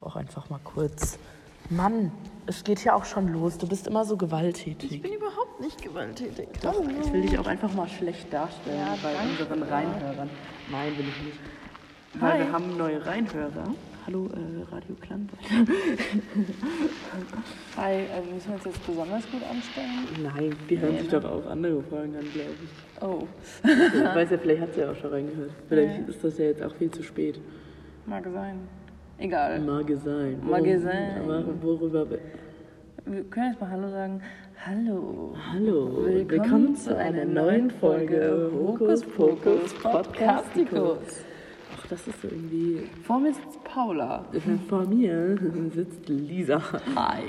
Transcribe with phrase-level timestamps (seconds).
[0.00, 1.18] Auch einfach mal kurz.
[1.70, 2.12] Mann,
[2.46, 3.56] es geht ja auch schon los.
[3.58, 4.92] Du bist immer so gewalttätig.
[4.92, 6.48] Ich bin überhaupt nicht gewalttätig.
[6.62, 9.42] Doch, ich will dich auch einfach mal schlecht darstellen Ja, bei danke.
[9.54, 10.28] unseren Reinhörern.
[10.70, 11.38] Nein, will ich nicht.
[12.20, 12.38] Weil Hi.
[12.40, 13.74] wir haben neue Reinhörer.
[14.06, 15.38] Hallo, äh, Radio Klammbach.
[17.76, 20.06] Hi, äh, müssen wir uns jetzt besonders gut anstellen?
[20.22, 21.20] Nein, die hören Nee, sich ne?
[21.20, 22.70] doch auch andere Folgen an, glaube ich.
[23.02, 23.26] Oh,
[23.64, 25.50] Ich weiß ja, vielleicht hat sie ja auch schon reingehört.
[25.68, 26.10] Vielleicht Nee.
[26.12, 27.40] ist das ja jetzt auch viel zu spät.
[28.06, 28.60] mag sein.
[29.18, 29.60] Egal.
[29.60, 30.38] Mag es sein.
[30.42, 31.20] Mag Worum- es sein.
[31.24, 32.06] Aber worüber...
[33.06, 34.20] Wir können jetzt mal Hallo sagen.
[34.66, 35.34] Hallo.
[35.52, 41.24] Hallo, Willkommen willkommen, zu einer neuen Folge Hokus Pokus Podcasticus.
[41.78, 42.82] Ach, das ist so irgendwie...
[43.04, 44.24] Vor mir sitzt Paula.
[44.68, 45.38] Vor mir
[45.72, 46.60] sitzt Lisa.
[46.94, 47.22] Hi.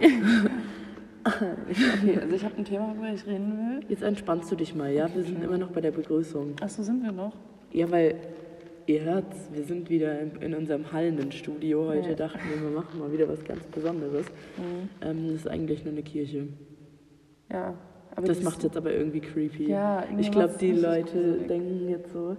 [1.26, 3.86] okay, also ich habe ein Thema, worüber ich reden will.
[3.90, 5.08] Jetzt entspannst du dich mal, ja?
[5.14, 6.56] Wir sind immer noch bei der Begrüßung.
[6.62, 7.34] Achso, sind wir noch?
[7.72, 8.16] Ja, weil
[8.88, 11.88] ihr hört's, wir sind wieder in, in unserem hallenden Studio.
[11.88, 12.16] Heute Ja.
[12.16, 14.26] dachten wir, wir machen mal wieder was ganz Besonderes.
[14.58, 14.90] Mhm.
[15.06, 16.48] Ähm, das ist eigentlich nur eine Kirche.
[17.52, 17.76] Ja.
[18.16, 19.70] Aber Das macht jetzt aber irgendwie creepy.
[19.70, 22.36] Ja, ich glaube, die Leute denken jetzt so,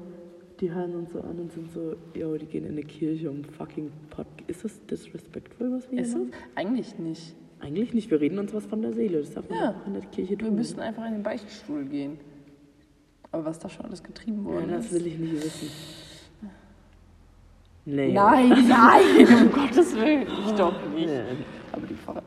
[0.61, 3.45] die hören uns so an und sind so, yo, die gehen in eine Kirche um
[3.45, 4.49] fucking Podcast.
[4.49, 6.33] Ist das disrespectful, was wir Ist hier machen?
[6.57, 7.35] Eigentlich nicht.
[7.61, 9.21] Eigentlich nicht, wir reden uns was von der Seele.
[9.21, 9.71] Das darf man Ja.
[9.71, 10.55] auch in der Kirche Wir tun.
[10.57, 12.19] müssten einfach in den Beichtstuhl gehen.
[13.31, 15.69] Aber was da schon alles getrieben ja, worden das will ich nicht wissen.
[17.91, 18.13] Nee.
[18.13, 20.27] Nein, nein, um Gottes Willen.
[20.47, 21.09] Ich doch nicht.
[21.09, 21.23] Ja,
[21.73, 22.23] Aber die Pfarrer.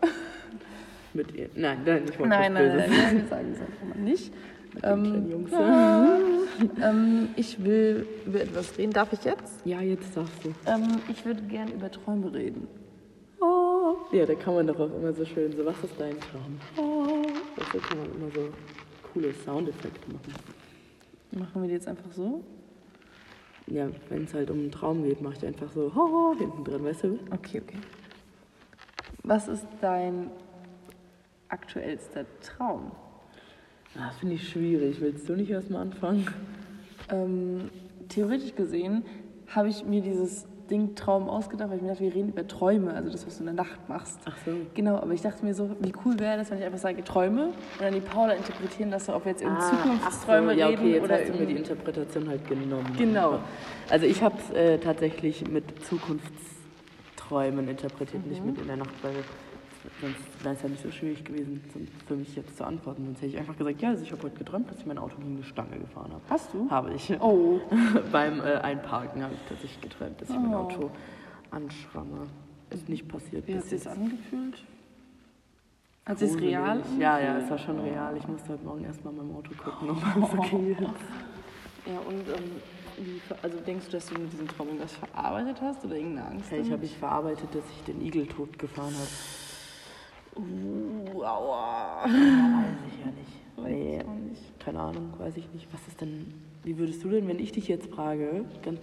[1.14, 1.50] mit ihr.
[1.56, 4.34] Nein, nein, ich wollte Nein, was nein, nein, nein, wir sagen es einfach mal nicht.
[4.74, 5.52] Mit den kleinen Jungs.
[5.52, 6.18] ja.
[6.90, 8.94] ähm, ich will über etwas reden.
[8.94, 9.64] Darf ich jetzt?
[9.66, 10.50] Ja, jetzt sagst du.
[10.66, 12.68] Ähm, ich würde gerne über Träume reden.
[13.40, 13.98] Oh.
[14.14, 16.58] Ja, da kann man doch auch immer so schön so, was ist dein Traum?
[16.78, 17.22] Oh.
[17.58, 18.50] Dafür kann man immer so
[19.14, 20.34] coole Soundeffekte machen.
[21.38, 22.42] Machen wir die jetzt einfach so?
[23.72, 26.64] Ja, wenn es halt um einen Traum geht, mache ich einfach so ho, ho, hinten
[26.66, 27.20] drin, weißt du?
[27.32, 27.78] Okay, okay.
[29.24, 30.30] Was ist dein
[31.48, 32.92] aktuellster Traum?
[33.96, 35.00] Ah, Das finde ich schwierig.
[35.00, 36.28] Willst du nicht erstmal anfangen?
[37.10, 37.70] Ähm,
[38.10, 39.06] theoretisch gesehen
[39.48, 42.94] habe ich mir dieses Ding Traum ausgedacht, weil ich mir dachte, wir reden über Träume,
[42.94, 44.20] also das, was du in der Nacht machst.
[44.26, 44.52] Ach so.
[44.74, 47.48] Genau, aber ich dachte mir so, wie cool wäre das, wenn ich einfach sage Träume
[47.48, 50.80] und dann die Paula interpretieren lasse, ob wir jetzt über Ah, Zukunftsträume so, ja, reden
[50.82, 52.96] okay, jetzt oder hast du mir die Interpretation halt genommen.
[52.98, 53.40] Genau.
[53.90, 59.14] Also ich habe es äh, tatsächlich mit Zukunftsträumen interpretiert, nicht mit in der Nacht, weil
[60.02, 61.62] sonst wäre es ja nicht so schwierig gewesen
[62.08, 63.06] für mich jetzt zu antworten.
[63.06, 65.16] Sonst hätte ich einfach gesagt, ja, also ich habe heute geträumt, dass ich mein Auto
[65.18, 66.22] gegen eine Stange gefahren habe.
[66.30, 66.70] Hast du?
[66.70, 67.12] Habe ich.
[67.20, 67.60] Oh,
[68.12, 70.58] Beim äh, Einparken habe ich tatsächlich geträumt, dass ich mein Oh.
[70.58, 70.92] Auto
[71.52, 72.28] anschramme.
[72.70, 74.64] Ist nicht passiert wie hat sich angefühlt?
[76.06, 76.82] Hat sich real?
[77.00, 78.16] Ja, ja, es war schon real.
[78.18, 80.82] Ich musste heute Morgen erstmal meinem Auto gucken, ob alles okay ist.
[80.82, 82.52] Ja, und ähm,
[82.98, 86.52] wie, also denkst du, dass du mit diesem Traum irgendwas verarbeitet hast oder irgendeine Angst?
[86.52, 89.08] Ja, ich habe mich verarbeitet, dass ich den Igel tot gefahren habe.
[90.36, 92.04] Uh, aua.
[92.06, 92.12] Weiß
[92.88, 93.58] ich ja nicht.
[93.58, 94.60] Weiß Nee, ich auch nicht.
[94.60, 95.68] keine Ahnung, weiß ich nicht.
[95.74, 96.34] Was ist denn,
[96.64, 98.80] wie würdest du denn, wenn ich dich jetzt frage, ganz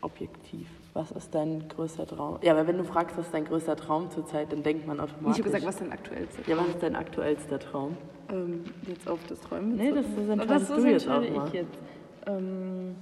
[0.00, 2.38] objektiv, was ist dein größter Traum?
[2.42, 5.38] Ja, aber wenn du fragst, was ist dein größter Traum zurzeit, dann denkt man automatisch.
[5.38, 7.96] Ich habe gesagt, was ist dein aktuellster Ja, was ist dein aktuellster Traum?
[8.30, 9.76] Ähm, jetzt auf das Träumen?
[9.76, 10.30] Nee, das- bezogen?
[10.40, 11.46] entscheidest das, du jetzt auch mal.
[11.46, 11.78] ich jetzt.
[12.26, 12.96] Ähm,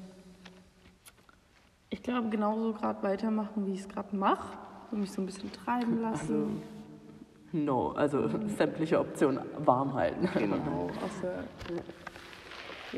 [1.90, 4.58] ich glaube, genauso gerade weitermachen, wie ich es gerade mache.
[4.90, 6.62] Und mich so ein bisschen treiben lassen.
[7.52, 10.28] No, also sämtliche Optionen warm halten.
[10.34, 10.90] genau.
[11.04, 11.44] Außer,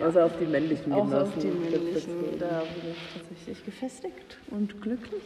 [0.05, 1.33] Außer auf die männlichen außer Genossen.
[1.33, 5.23] auf die männlichen, da bin ich tatsächlich gefestigt und glücklich.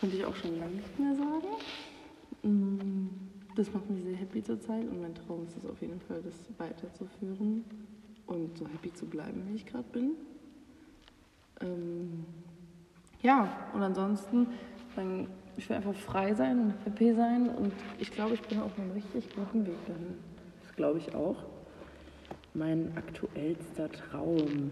[0.00, 1.46] Konnte ich auch schon lange nicht mehr sagen.
[2.42, 3.08] Mm,
[3.56, 6.34] Das macht mich sehr happy zurzeit und mein Traum ist es auf jeden Fall, das
[6.58, 7.64] weiterzuführen
[8.26, 10.12] und so happy zu bleiben, wie ich gerade bin.
[11.60, 12.24] Ähm,
[13.22, 14.48] ja, und ansonsten,
[14.96, 18.78] dann, ich will einfach frei sein und happy sein und ich glaube, ich bin auf
[18.78, 20.18] einem richtig guten Weg dahin.
[20.62, 21.36] Das glaube ich auch.
[22.54, 24.70] Mein aktuellster Traum.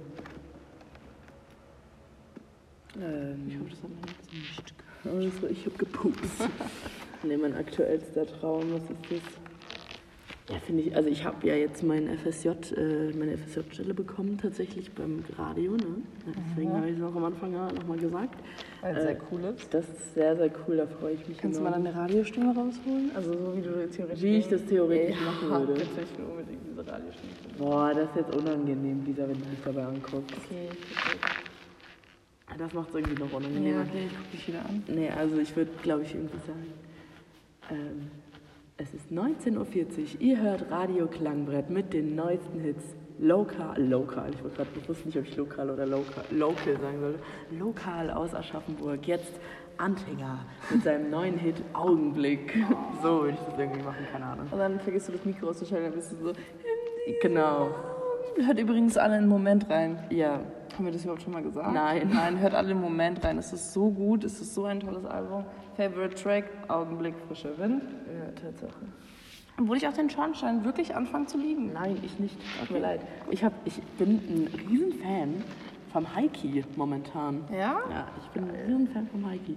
[3.01, 6.49] Ähm, Ich hoffe, das hat man jetzt nicht Also, ich habe gepupst.
[7.23, 9.62] nee, mein aktuellster Traum, was ist das?
[10.53, 14.91] Ja, finde ich, also ich habe ja jetzt mein FSJ, äh, meine FSJ-Stelle bekommen, tatsächlich
[14.93, 16.03] beim Radio, ne?
[16.27, 18.39] Ja, Deswegen habe ich es auch am Anfang ja nochmal gesagt.
[18.83, 19.73] Weil Äh, sehr cool ist.
[19.73, 21.85] Das ist sehr, sehr cool, da freue ich mich Kannst du mal enorm.
[21.85, 23.11] deine Radiostimme rausholen?
[23.15, 24.23] Also so wie du theoretisch...
[24.23, 25.73] Wie ich das theoretisch ja, machen würde.
[25.81, 27.33] Will ich nur unbedingt diese Radiostimme.
[27.57, 30.37] Boah, das ist jetzt unangenehm, Lisa, wenn du dich dabei anguckst.
[30.37, 31.19] Okay, okay.
[32.59, 33.81] Das macht es irgendwie noch Ja, unangenehmer.
[33.89, 34.83] okay, ich guck dich wieder an.
[34.87, 36.67] Nee, also ich würde, glaube ich, irgendwie sagen,
[37.71, 38.11] ähm,
[38.79, 42.85] es ist 19.40 Uhr, ihr hört Radio Klangbrett mit den neuesten Hits.
[43.19, 47.01] Lokal, lokal, ich wollte gerade, ich wusste nicht, ob ich lokal oder lokal, local sagen
[47.01, 47.19] sollte.
[47.57, 49.39] Lokal aus Aschaffenburg, jetzt
[49.79, 50.41] Anfänger
[50.71, 52.55] mit seinem neuen Hit Augenblick.
[53.03, 54.47] So würde ich das irgendwie machen, keine Ahnung.
[54.51, 56.33] Und dann vergisst du das Mikro auszuschalten, dann bist du so.
[57.21, 57.69] Genau.
[58.45, 59.99] Hört übrigens alle einen Moment rein.
[60.11, 60.41] Ja,
[60.75, 61.73] Haben wir das überhaupt schon mal gesagt?
[61.73, 62.11] Nein.
[62.13, 63.39] Nein, hört alle einen Moment rein.
[63.39, 65.45] Es ist so gut, es ist so ein tolles Album.
[65.77, 67.83] Favorite Track, Augenblick, frischer Wind.
[68.07, 68.81] ja, Tatsache.
[69.59, 71.73] Wo ich auch den Schornstein wirklich anfange zu lieben.
[71.75, 72.37] Nein, ich nicht.
[72.61, 73.01] Tut mir leid.
[73.31, 75.45] Ich, hab, ich bin ein Riesenfan
[75.93, 77.45] vom Heiki momentan.
[77.51, 77.77] Ja?
[77.91, 79.57] Ja, ich bin ein Riesenfan vom Heiki.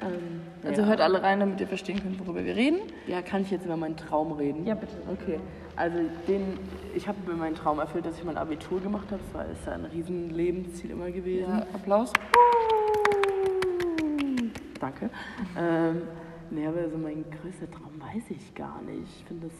[0.00, 0.88] Ähm, Also ja.
[0.88, 2.78] hört alle rein, damit ihr verstehen könnt, worüber wir reden.
[3.06, 4.66] Ja, kann ich jetzt über meinen Traum reden?
[4.66, 4.96] Ja, bitte.
[5.10, 5.38] Okay,
[5.76, 6.58] also den,
[6.94, 9.20] ich habe mir meinen Traum erfüllt, dass ich mein Abitur gemacht habe.
[9.24, 11.48] Das war ist ja ein riesen Lebensziel immer gewesen.
[11.48, 12.12] Ja, Applaus.
[14.82, 15.10] Danke.
[15.56, 16.02] Ähm,
[16.50, 19.04] nee, aber so mein größter Traum weiß ich gar nicht.
[19.04, 19.56] Ich finde das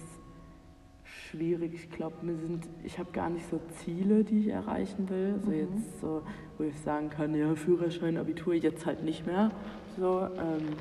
[1.04, 1.74] schwierig.
[1.74, 5.38] Ich glaube, mir sind, ich habe gar nicht so Ziele, die ich erreichen will.
[5.44, 6.22] So jetzt so,
[6.58, 9.52] wo ich sagen kann, ja, Führerschein, Abitur, jetzt halt nicht mehr.
[9.96, 10.74] So, ähm,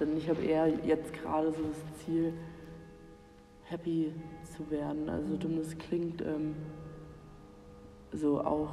[0.00, 2.32] sondern ich habe eher jetzt gerade so das Ziel,
[3.62, 4.12] happy
[4.56, 5.08] zu werden.
[5.08, 6.56] Also so dumm das klingt, ähm,
[8.12, 8.70] so auch,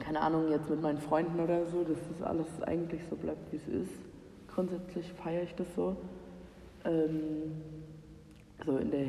[0.00, 3.56] keine Ahnung, jetzt mit meinen Freunden oder so, dass das alles eigentlich so bleibt, wie
[3.58, 4.07] es ist.
[4.58, 5.94] Grundsätzlich feiere ich das so.
[6.84, 7.52] Ähm,
[8.66, 9.06] so in der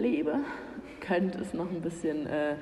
[0.00, 0.34] Lebe
[1.00, 2.56] könnte es noch ein bisschen äh,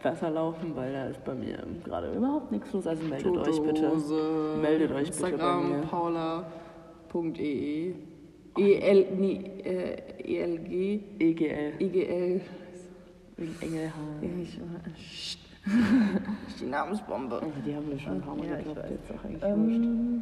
[0.00, 2.86] besser laufen, weil da ist bei mir gerade überhaupt nichts los.
[2.86, 3.90] Also meldet euch bitte.
[3.90, 5.80] Hose, Meldet euch bitte bei Instagram, mir.
[5.88, 7.94] paula.ee.
[8.56, 12.40] EL, nee, äh, ELG, EGL, IGL.
[13.38, 14.20] wegen Engelhaar.
[16.60, 17.42] Die Namensbombe.
[17.66, 18.76] Die haben wir schon ein paar Mal Ja, ich weiß.
[18.88, 20.20] jetzt auch eigentlich wurscht.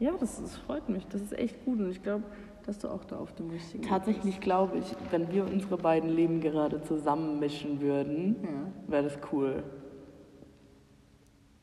[0.00, 1.06] Ja, das, das freut mich.
[1.08, 2.24] Das ist echt gut und ich glaube,
[2.64, 6.10] dass du auch da auf dem richtigen Weg Tatsächlich glaube ich, wenn wir unsere beiden
[6.10, 8.36] Leben gerade zusammenmischen würden.
[8.42, 8.92] Ja.
[8.92, 9.62] wäre das cool.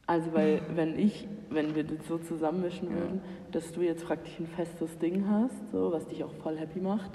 [0.08, 3.22] Also weil wenn ich, wenn wir das so zusammenmischen würden,
[3.52, 7.12] dass du jetzt praktisch ein festes Ding hast, so was dich auch voll happy macht,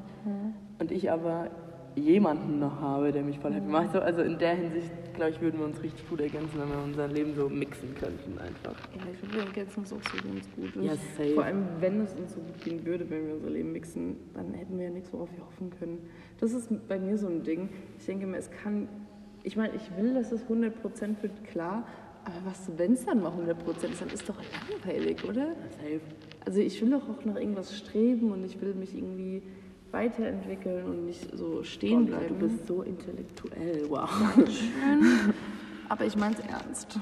[0.78, 1.50] und ich aber
[1.96, 3.92] jemanden noch habe, der mich voll happy macht.
[3.92, 6.82] So, also in der Hinsicht, glaube ich, würden wir uns richtig gut ergänzen, wenn wir
[6.82, 8.76] unser Leben so mixen könnten einfach.
[8.94, 10.82] Ja, ich glaube, wir ergänzen uns auch so ganz gut.
[10.82, 11.34] Ja, safe.
[11.34, 14.52] Vor allem, wenn es uns so gut gehen würde, wenn wir unser Leben mixen, dann
[14.54, 15.98] hätten wir ja nichts, worauf wir hoffen können.
[16.38, 17.68] Das ist bei mir so ein Ding.
[17.98, 18.88] Ich denke mir, es kann.
[19.42, 20.72] Ich meine, ich will, dass es 100%
[21.22, 21.86] wird, klar.
[22.24, 25.56] Aber was, wenn es dann mal 100% ist, dann ist doch langweilig, oder?
[25.70, 26.00] Safe.
[26.44, 29.42] Also ich will doch auch nach irgendwas streben und ich will mich irgendwie
[29.92, 32.28] weiterentwickeln und nicht so stehen bleiben.
[32.28, 34.08] du bist so intellektuell, wow.
[35.88, 36.98] Aber ich meine es ernst.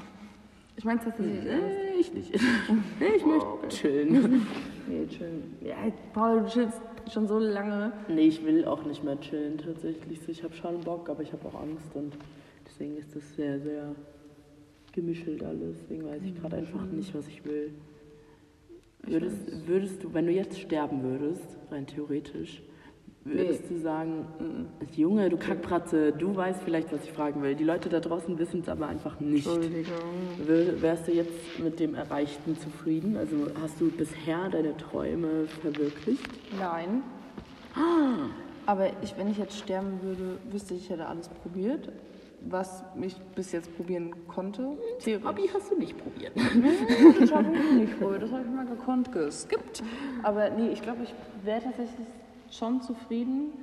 [0.75, 1.67] Ich meine es tatsächlich ernst.
[1.67, 2.35] Nee, ich nicht.
[2.35, 4.47] Ich möchte chillen.
[4.87, 5.55] Nee, chillen.
[5.61, 5.75] Ja,
[6.13, 6.81] Paul, du chillst
[7.13, 7.91] schon so lange.
[8.07, 10.19] Nee, ich will auch nicht mehr chillen tatsächlich.
[10.27, 12.17] Ich habe schon Bock, aber ich habe auch Angst und
[12.65, 13.95] deswegen ist das sehr, sehr
[14.91, 15.77] gemischelt alles.
[15.81, 17.71] Deswegen weiß ich gerade einfach nicht, was ich will.
[19.03, 22.61] Würdest, würdest du, wenn du jetzt sterben würdest, rein theoretisch,
[23.29, 24.25] würdest du sagen,
[24.95, 27.55] Junge, du Kackpratze, du weißt vielleicht, was ich fragen will.
[27.55, 29.45] Die Leute da draußen wissen es aber einfach nicht.
[29.47, 29.93] Entschuldigung.
[30.45, 33.15] Wär- Wärst du jetzt mit dem Erreichten zufrieden?
[33.17, 36.27] Also hast du bisher deine Träume verwirklicht?
[36.59, 37.03] Nein.
[38.65, 41.89] Aber ich, wenn ich jetzt sterben würde, wüsste ich, ich hätte alles probiert,
[42.47, 44.77] was ich bis jetzt probieren konnte.
[44.99, 45.27] Theoretisch.
[45.29, 46.31] Hobby hast du nicht probiert.
[47.19, 49.83] Das habe ich nicht probiert, das habe ich mal gekonnt geskippt.
[50.23, 52.07] Aber nee, ich glaube, ich wäre tatsächlich
[52.51, 53.53] schon zufrieden.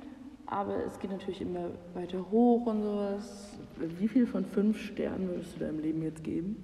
[0.45, 3.57] Aber es geht natürlich immer weiter hoch und sowas.
[3.99, 6.55] Wie viel von fünf Sternen würdest du deinem Leben jetzt geben?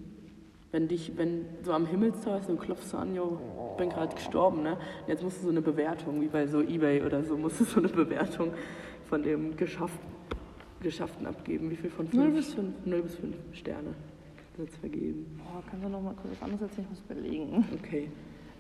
[0.72, 3.40] Wenn dich, wenn du am Himmelstor bist und klopfst du an, jo,
[3.72, 4.72] ich bin gerade gestorben, ne?
[4.74, 7.66] Und Jetzt musst du so eine Bewertung, wie bei so Ebay oder so, musst du
[7.66, 8.52] so eine Bewertung
[9.06, 9.92] von dem Geschaff,
[10.82, 11.70] Geschafften abgeben.
[11.70, 12.24] Wie viel von fünf?
[12.24, 12.74] Null bis fünf.
[12.86, 13.94] Null bis fünf Sterne
[14.56, 15.26] kannst du jetzt vergeben.
[15.38, 16.88] Boah, kannst du noch mal kurz was anderes erzählen?
[16.92, 17.66] Ich muss überlegen.
[17.84, 18.10] Okay.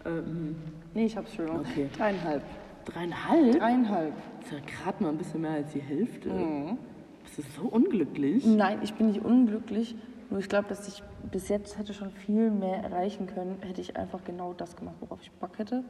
[0.06, 0.56] Ähm,
[0.94, 1.50] Nee, ich hab's schon.
[1.50, 1.90] Okay.
[1.96, 2.44] Dreieinhalb.
[2.86, 3.60] Dreieinhalb?
[3.60, 4.13] Dreieinhalb.
[4.42, 6.30] Das ist ja gerade mal ein bisschen mehr als die Hälfte.
[6.30, 6.78] Mhm.
[7.24, 8.46] Bist du so unglücklich?
[8.46, 9.96] Nein, ich bin nicht unglücklich.
[10.30, 13.96] Nur ich glaube, dass ich bis jetzt hätte schon viel mehr erreichen können, hätte ich
[13.98, 15.84] einfach genau das gemacht, worauf ich Bock hätte.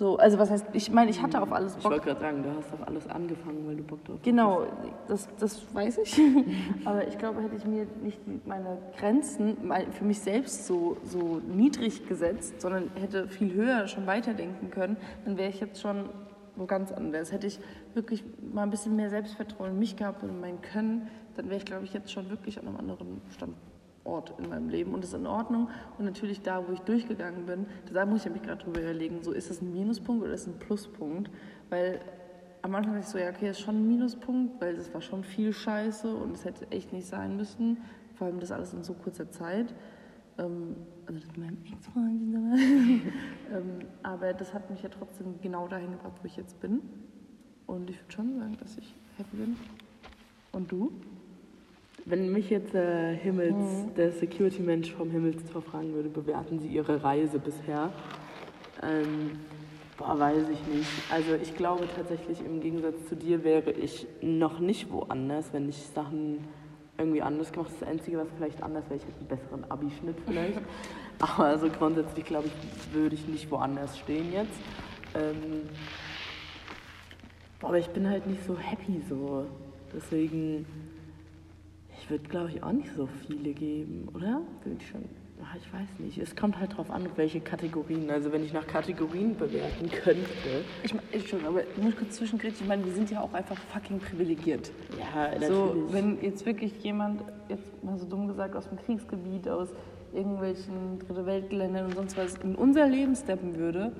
[0.00, 1.92] So, also was heißt, ich meine, ich hatte auf alles Ich Bock.
[1.92, 4.64] wollte gerade sagen, du hast auf alles angefangen, weil du Bock drauf Genau,
[5.08, 6.18] das, das weiß ich.
[6.86, 9.58] Aber ich glaube, hätte ich mir nicht meine Grenzen
[9.90, 15.36] für mich selbst so, so niedrig gesetzt, sondern hätte viel höher schon weiterdenken können, dann
[15.36, 16.08] wäre ich jetzt schon
[16.56, 17.30] wo ganz anders.
[17.30, 17.60] Hätte ich
[17.92, 21.58] wirklich mal ein bisschen mehr Selbstvertrauen in mich gehabt und in mein Können, dann wäre
[21.58, 23.20] ich, glaube ich, jetzt schon wirklich an einem anderen
[24.00, 24.94] Standort in meinem Leben.
[24.94, 25.68] Und das ist in Ordnung.
[25.98, 29.32] Und natürlich da, wo ich durchgegangen bin, da muss ich mich gerade drüber überlegen, so
[29.32, 31.30] ist das ein Minuspunkt oder ist das ein Pluspunkt?
[31.68, 32.00] Weil
[32.62, 35.00] am Anfang dachte ich so, ja, okay, das ist schon ein Minuspunkt, weil das war
[35.00, 37.78] schon viel Scheiße und es hätte echt nicht sein müssen.
[38.16, 39.74] Vor allem das alles in so kurzer Zeit.
[40.38, 40.76] Ähm,
[41.06, 42.34] also das mit meinem Ex-Freund.
[43.52, 46.82] ähm, aber das hat mich ja trotzdem genau dahin gebracht, wo ich jetzt bin.
[47.66, 49.56] Und ich würde schon sagen, dass ich happy bin.
[50.52, 50.92] Und du?
[52.06, 53.94] Wenn mich jetzt äh, Himmels, Mhm.
[53.94, 57.92] der Security-Mensch vom Himmelstor fragen würde, bewerten Sie Ihre Reise bisher?
[58.82, 59.32] Ähm,
[59.98, 60.88] boah, weiß ich nicht.
[61.12, 65.76] Also ich glaube tatsächlich, im Gegensatz zu dir wäre ich noch nicht woanders, wenn ich
[65.94, 66.38] Sachen
[66.98, 70.60] irgendwie anders gemacht Das Einzige, was vielleicht anders wäre, ich hätte einen besseren Abi-Schnitt vielleicht.
[71.18, 74.58] Aber also grundsätzlich, glaube ich, würde ich nicht woanders stehen jetzt.
[75.14, 75.68] Ähm,
[77.62, 79.44] aber ich bin halt nicht so happy so.
[79.94, 80.64] Deswegen...
[82.10, 84.42] Würde, glaube ich, auch nicht so viele geben, oder?
[84.76, 85.04] Ich schon.
[85.44, 86.18] Ach, ich weiß nicht.
[86.18, 88.10] Es kommt halt drauf an, welche Kategorien.
[88.10, 90.26] Also wenn ich nach Kategorien bewerten könnte.
[90.82, 92.62] Ich, mein, ich schon, aber ich muss kurz zwischengrätschen.
[92.62, 94.72] Ich meine, wir sind ja auch einfach fucking privilegiert.
[94.98, 95.48] Ja, natürlich.
[95.48, 99.68] So, wenn jetzt wirklich jemand, jetzt mal so dumm gesagt, aus dem Kriegsgebiet, aus
[100.12, 103.92] irgendwelchen Dritte Weltländern und sonst was in unser Leben steppen würde,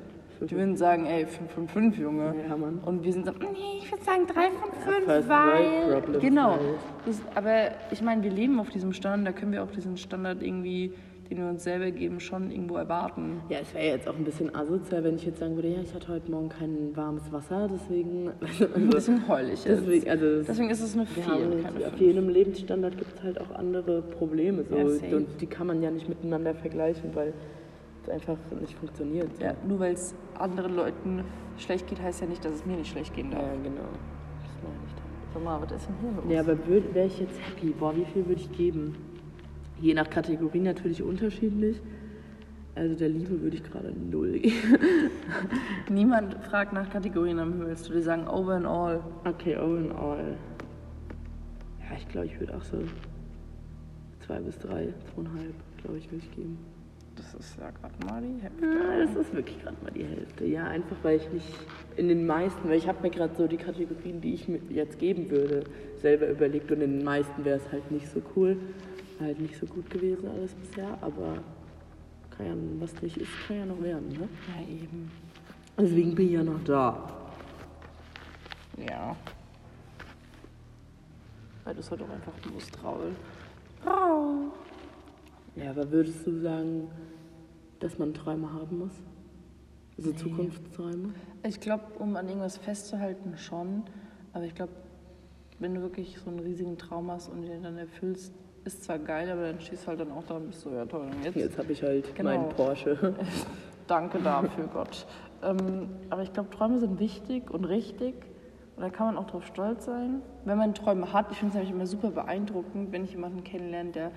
[0.46, 2.34] die würden sagen, ey, 5 von 5, Junge.
[2.48, 2.78] Ja, Mann.
[2.84, 6.02] Und wir sind so, nee, ich würde sagen 3 von 5, First weil...
[6.20, 6.58] Genau.
[7.06, 10.42] Das, aber ich meine, wir leben auf diesem Standard, da können wir auch diesen Standard
[10.42, 10.94] irgendwie,
[11.28, 13.42] den wir uns selber geben, schon irgendwo erwarten.
[13.50, 15.94] Ja, es wäre jetzt auch ein bisschen asozial, wenn ich jetzt sagen würde, ja, ich
[15.94, 18.30] hatte heute Morgen kein warmes Wasser, deswegen.
[18.74, 19.82] Ein bisschen heulig jetzt.
[19.82, 22.00] deswegen, also Deswegen ist es eine wir 4, haben, keine auf 5.
[22.00, 24.64] jedem Lebensstandard gibt es halt auch andere Probleme.
[24.64, 24.76] So.
[24.76, 27.32] Ja, und die kann man ja nicht miteinander vergleichen, weil
[28.02, 29.36] es einfach nicht funktioniert.
[29.36, 29.44] So.
[29.44, 31.24] Ja, nur weil es anderen Leuten
[31.58, 33.42] schlecht geht, heißt ja nicht, dass es mir nicht schlecht gehen darf.
[33.42, 33.88] ja, genau.
[34.42, 35.04] Das meine ich dann.
[35.34, 36.24] Sag mal, was ist denn hier los?
[36.28, 37.70] Ja, aber wäre ich jetzt happy?
[37.70, 38.96] Boah, wie viel würde ich geben?
[39.80, 41.80] Je nach Kategorie natürlich unterschiedlich.
[42.74, 44.54] Also der Liebe würde ich gerade null geben.
[45.90, 47.74] Niemand fragt nach Kategorien am Himmel.
[47.74, 49.00] Du dir sagen, over and all.
[49.24, 50.36] Okay, all in all.
[51.80, 52.78] Ja, ich glaube, ich würde auch so
[54.24, 56.58] zwei bis drei, zweieinhalb, glaube ich, würde ich geben.
[57.20, 58.64] Das ist ja gerade mal die Hälfte.
[58.64, 60.46] Ja, das ist wirklich gerade mal die Hälfte.
[60.46, 61.48] Ja, einfach weil ich nicht
[61.96, 64.98] in den meisten, weil ich habe mir gerade so die Kategorien, die ich mir jetzt
[64.98, 65.64] geben würde,
[66.00, 68.56] selber überlegt und in den meisten wäre es halt nicht so cool,
[69.20, 71.36] halt nicht so gut gewesen alles bisher, aber
[72.30, 74.28] kann ja, was nicht ist, kann ja noch werden, ne?
[74.48, 75.10] Ja, eben.
[75.78, 77.10] Deswegen bin ich ja noch da.
[78.78, 79.14] Ja.
[81.64, 83.14] Weil du es halt auch einfach musst, Raul.
[85.56, 86.88] Ja, aber würdest du sagen,
[87.80, 88.92] dass man Träume haben muss?
[89.98, 90.16] Also Nee.
[90.16, 91.10] Zukunftsträume?
[91.46, 93.82] Ich glaube, um an irgendwas festzuhalten, schon.
[94.32, 94.72] Aber ich glaube,
[95.58, 98.32] wenn du wirklich so einen riesigen Traum hast und den dann erfüllst,
[98.64, 100.84] ist zwar geil, aber dann stehst du halt dann auch da und bist so, ja
[100.86, 101.34] toll, und jetzt?
[101.36, 102.30] Jetzt habe ich halt Genau.
[102.30, 103.14] meinen Porsche.
[103.86, 105.06] Danke dafür, Gott.
[105.42, 108.14] Ähm, aber ich glaube, Träume sind wichtig und richtig.
[108.76, 110.22] Und da kann man auch drauf stolz sein.
[110.44, 113.90] Wenn man Träume hat, ich finde es nämlich immer super beeindruckend, wenn ich jemanden kennenlerne,
[113.90, 114.12] der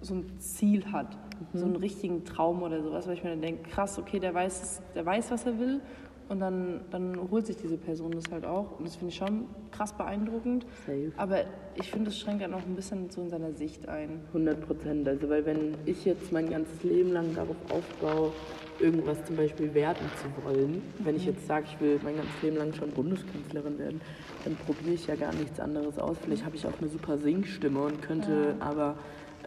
[0.00, 1.16] so ein Ziel hat,
[1.52, 4.82] so einen richtigen Traum oder sowas, weil ich mir dann denke, krass, okay, der weiß,
[4.94, 5.80] der weiß, was er will.
[6.28, 8.78] Und dann, dann holt sich diese Person das halt auch.
[8.78, 10.66] Und das finde ich schon krass beeindruckend.
[10.86, 11.10] Safe.
[11.16, 11.38] Aber
[11.74, 14.20] ich finde, es schränkt dann auch ein bisschen so in seiner Sicht ein.
[14.28, 15.08] 100 Prozent.
[15.08, 18.32] Also, weil wenn ich jetzt mein ganzes Leben lang darauf aufbaue,
[18.78, 22.56] irgendwas zum Beispiel werden zu wollen, wenn ich jetzt sage, ich will mein ganzes Leben
[22.56, 24.00] lang schon Bundeskanzlerin werden,
[24.44, 26.18] dann probiere ich ja gar nichts anderes aus.
[26.22, 28.96] Vielleicht habe ich auch eine super Singstimme und könnte aber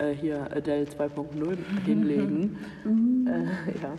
[0.01, 2.57] äh, hier Adele 2.0 hinlegen.
[3.27, 3.93] äh, ja.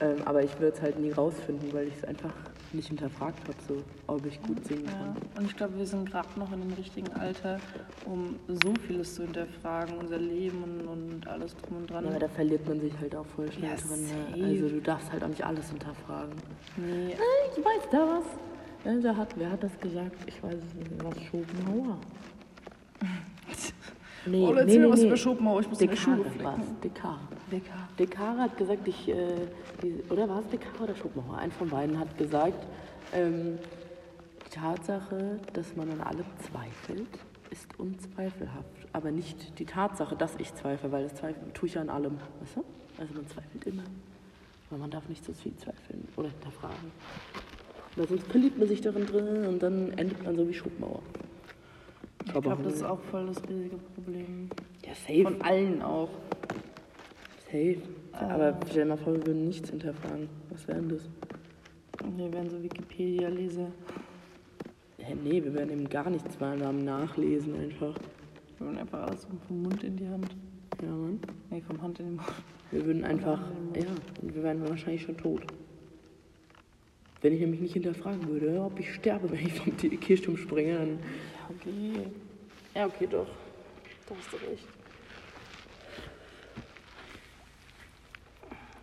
[0.00, 2.32] ähm, aber ich würde es halt nie rausfinden, weil ich es einfach
[2.72, 5.16] nicht hinterfragt habe, so, ob ich gut singen Ja, kann.
[5.38, 7.60] und ich glaube, wir sind gerade noch in dem richtigen Alter,
[8.04, 12.02] um so vieles zu hinterfragen, unser Leben und, und alles drum und dran.
[12.04, 14.40] Ja, aber da verliert man sich halt auch voll schnell Ja, drin.
[14.42, 14.46] Ne?
[14.48, 16.34] Also du darfst halt auch nicht alles hinterfragen.
[16.76, 17.14] nee,
[17.56, 18.24] Ich weiß da was.
[18.92, 20.16] Ja, da hat, wer hat das gesagt?
[20.26, 20.90] Ich weiß es nicht.
[21.04, 21.96] Was Schopenhauer?
[24.26, 26.58] Nee, Oh, erzähl mir was über Schopenhauer, ich muss meine Schuhe Descartes flecken.
[26.58, 26.80] war's.
[26.82, 27.38] Descartes.
[27.98, 29.14] Descartes hat gesagt, ich, äh,
[29.82, 31.38] die, oder war es Descartes oder Schopenhauer?
[31.38, 32.66] Ein von beiden hat gesagt,
[33.12, 33.58] ähm,
[34.46, 37.08] die Tatsache, dass man an allem zweifelt,
[37.50, 38.64] ist unzweifelhaft.
[38.92, 42.18] Aber nicht die Tatsache, dass ich zweifle, weil das Zweifeln tue ich ja an allem.
[42.40, 42.64] Weißt du?
[42.98, 43.82] Also man zweifelt immer.
[44.70, 46.90] Aber man darf nicht zu viel zweifeln oder hinterfragen.
[47.96, 51.00] Weil sonst verliebt man sich darin drin und dann endet man so wie Schopenhauer.
[52.34, 54.48] Ich glaube, das ist auch voll das riesige Problem.
[54.84, 55.22] Ja, safe.
[55.22, 56.10] Von allen auch.
[57.46, 57.78] Safe.
[58.12, 60.28] Aber stell dir mal vor, wir würden nichts hinterfragen.
[60.50, 61.08] Was wäre denn das?
[62.16, 63.70] Wir werden so Wikipedia-Leser.
[64.98, 67.94] Hä, nee, wir werden eben gar nichts wahrnehmen, nachlesen einfach.
[68.58, 70.34] Wir werden einfach alles vom Mund in die Hand.
[70.82, 71.20] Ja, Mann.
[71.50, 72.28] Nee, vom Hand in den Mund.
[72.70, 73.40] Wir würden einfach,
[73.76, 73.90] ja,
[74.22, 75.42] und wir wären wahrscheinlich schon tot.
[77.22, 80.88] Wenn ich nämlich nicht hinterfragen würde, ob ich sterbe, wenn ich vom Kirchturm springe, dann.
[80.88, 82.10] Ja, okay.
[82.74, 83.26] Ja, okay, doch.
[84.08, 84.66] Da hast du recht.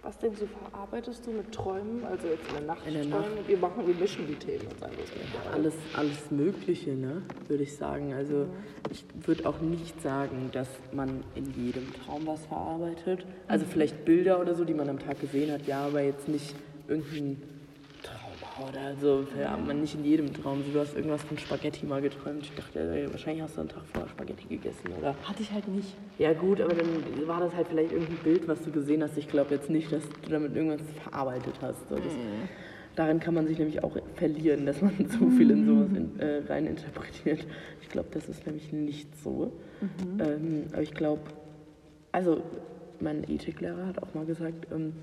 [0.04, 2.04] Was denkst du, verarbeitest du mit Träumen?
[2.06, 3.48] Also jetzt in der Nacht In der Träume?
[3.48, 5.52] Wir machen, wir mischen die Themen und ja.
[5.54, 7.22] Alles, alles Mögliche, ne?
[7.48, 8.14] würde ich sagen.
[8.14, 8.48] Also
[8.90, 13.26] ich würde auch nicht sagen, dass man in jedem Traum was verarbeitet.
[13.48, 16.56] Also vielleicht Bilder oder so, die man am Tag gesehen hat, ja, aber jetzt nicht
[16.88, 17.42] irgendein
[18.60, 19.26] oder so.
[19.40, 20.64] Ja, man nicht in jedem Traum.
[20.64, 22.44] So, du hast irgendwas von Spaghetti mal geträumt.
[22.44, 25.16] Ich dachte, ey, wahrscheinlich hast du einen Tag vorher Spaghetti gegessen, oder?
[25.24, 25.96] Hatte ich halt nicht.
[26.18, 26.88] Ja gut, aber dann
[27.28, 29.18] war das halt vielleicht irgendein Bild, was du gesehen hast.
[29.18, 31.88] Ich glaube jetzt nicht, dass du damit irgendwas verarbeitet hast.
[31.90, 32.14] So, das,
[32.96, 36.42] Darin kann man sich nämlich auch verlieren, dass man so viel in sowas in, äh,
[36.48, 37.46] rein interpretiert.
[37.82, 39.54] Ich glaube, das ist nämlich nicht so.
[40.20, 41.22] Ähm, aber ich glaube,
[42.12, 42.42] also
[43.00, 44.94] mein Ethiklehrer hat auch mal gesagt, ähm,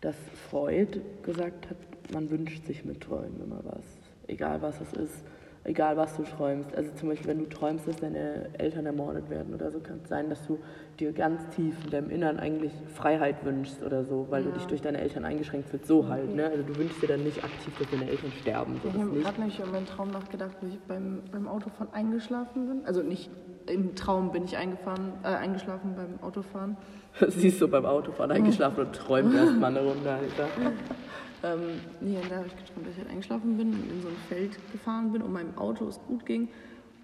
[0.00, 0.16] dass
[0.50, 1.76] Freud gesagt hat,
[2.12, 3.84] man wünscht sich mit Träumen immer was.
[4.26, 5.24] Egal was es ist,
[5.64, 6.74] egal was du träumst.
[6.74, 10.08] Also zum Beispiel, wenn du träumst, dass deine Eltern ermordet werden oder so, kann es
[10.08, 10.58] sein, dass du
[10.98, 14.80] dir ganz tief in deinem Innern eigentlich Freiheit wünschst oder so, weil du dich durch
[14.80, 15.86] deine Eltern eingeschränkt fühlst.
[15.86, 16.46] So halt, ne?
[16.46, 18.80] Also du wünschst dir dann nicht aktiv, dass deine Eltern sterben.
[18.82, 22.66] So Ich habe gerade nämlich über meinen Traum nachgedacht, wo ich beim, beim Autofahren eingeschlafen
[22.66, 22.86] bin.
[22.86, 23.30] Also nicht
[23.66, 26.76] im Traum bin ich eingefahren, äh, eingeschlafen beim Autofahren.
[27.28, 30.48] Siehst du beim Autofahren eingeschlafen und träumt erstmal eine Runde, Alter.
[31.42, 34.08] Ähm, nee, und da habe ich geträumt, dass ich halt eingeschlafen bin und in so
[34.08, 36.42] ein Feld gefahren bin und meinem Auto es gut ging.
[36.42, 36.50] Und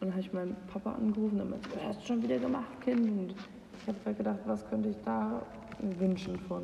[0.01, 3.01] dann habe ich meinen Papa angerufen und meinte, was hast du schon wieder gemacht, Kind?
[3.01, 5.43] Und ich habe halt gedacht, was könnte ich da
[5.99, 6.63] wünschen von?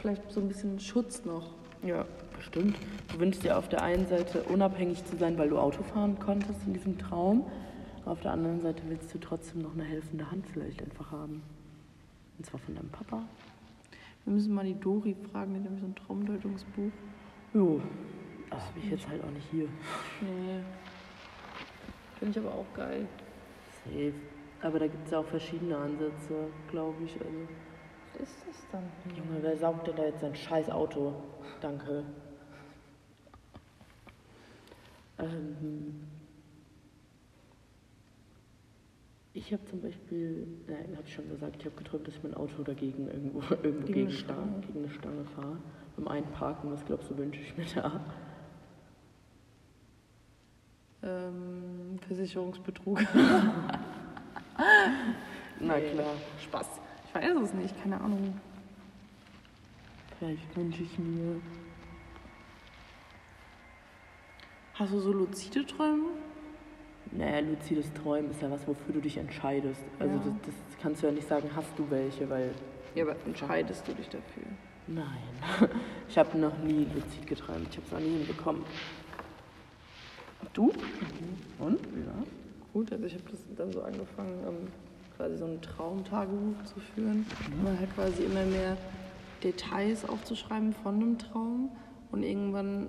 [0.00, 1.50] Vielleicht so ein bisschen Schutz noch.
[1.82, 2.04] Ja,
[2.36, 2.76] bestimmt.
[3.12, 6.66] Du wünschst dir auf der einen Seite unabhängig zu sein, weil du Auto fahren konntest
[6.66, 7.46] in diesem Traum.
[8.04, 11.42] Auf der anderen Seite willst du trotzdem noch eine helfende Hand vielleicht einfach haben.
[12.38, 13.22] Und zwar von deinem Papa.
[14.24, 16.92] Wir müssen mal die Dori fragen, die hat nämlich so ein Traumdeutungsbuch.
[17.54, 17.80] Jo,
[18.50, 19.68] das habe ich jetzt halt auch nicht hier.
[20.20, 20.60] Nee.
[22.18, 23.06] Finde ich aber auch geil.
[23.84, 24.12] Safe.
[24.62, 27.14] Aber da gibt es ja auch verschiedene Ansätze, glaube ich.
[27.14, 27.32] Also,
[28.12, 28.84] Was ist das dann?
[29.16, 31.14] Junge, wer saugt denn da jetzt sein scheiß Auto?
[31.60, 32.04] Danke.
[35.18, 36.00] Ähm,
[39.34, 42.34] ich habe zum Beispiel, äh, habe ich schon gesagt, ich habe geträumt, dass ich mein
[42.34, 45.58] Auto dagegen irgendwo, irgendwo Gegen gegen, eine Stange, gegen eine Stange fahre.
[45.96, 48.00] Beim Einparken, was glaubst du, wünsche ich mir da?
[51.02, 53.00] Ähm, Versicherungsbetrug.
[55.60, 56.14] Na klar.
[56.38, 56.66] Spaß.
[57.06, 58.38] Ich weiß es nicht, keine Ahnung.
[60.18, 61.40] Vielleicht wünsche ich mir.
[64.74, 66.10] Hast du so luzide Träume?
[67.12, 69.82] Naja, luzides Träumen ist ja was, wofür du dich entscheidest.
[69.98, 70.20] Also Ja.
[70.24, 72.50] das, das kannst du ja nicht sagen, hast du welche, weil
[72.94, 74.44] Ja, aber entscheidest du dich dafür?
[74.86, 75.06] Nein,
[76.08, 77.68] ich habe noch nie luzid geträumt.
[77.70, 78.62] Ich habe es noch nie hinbekommen.
[80.54, 80.72] Du?
[81.58, 81.80] Und?
[81.80, 82.12] Ja.
[82.72, 84.68] Gut, also ich habe das dann so angefangen, ähm,
[85.16, 87.24] quasi so ein Traumtagebuch zu führen.
[87.58, 88.76] Und dann halt quasi immer mehr
[89.42, 91.70] Details aufzuschreiben von einem Traum.
[92.10, 92.88] Und irgendwann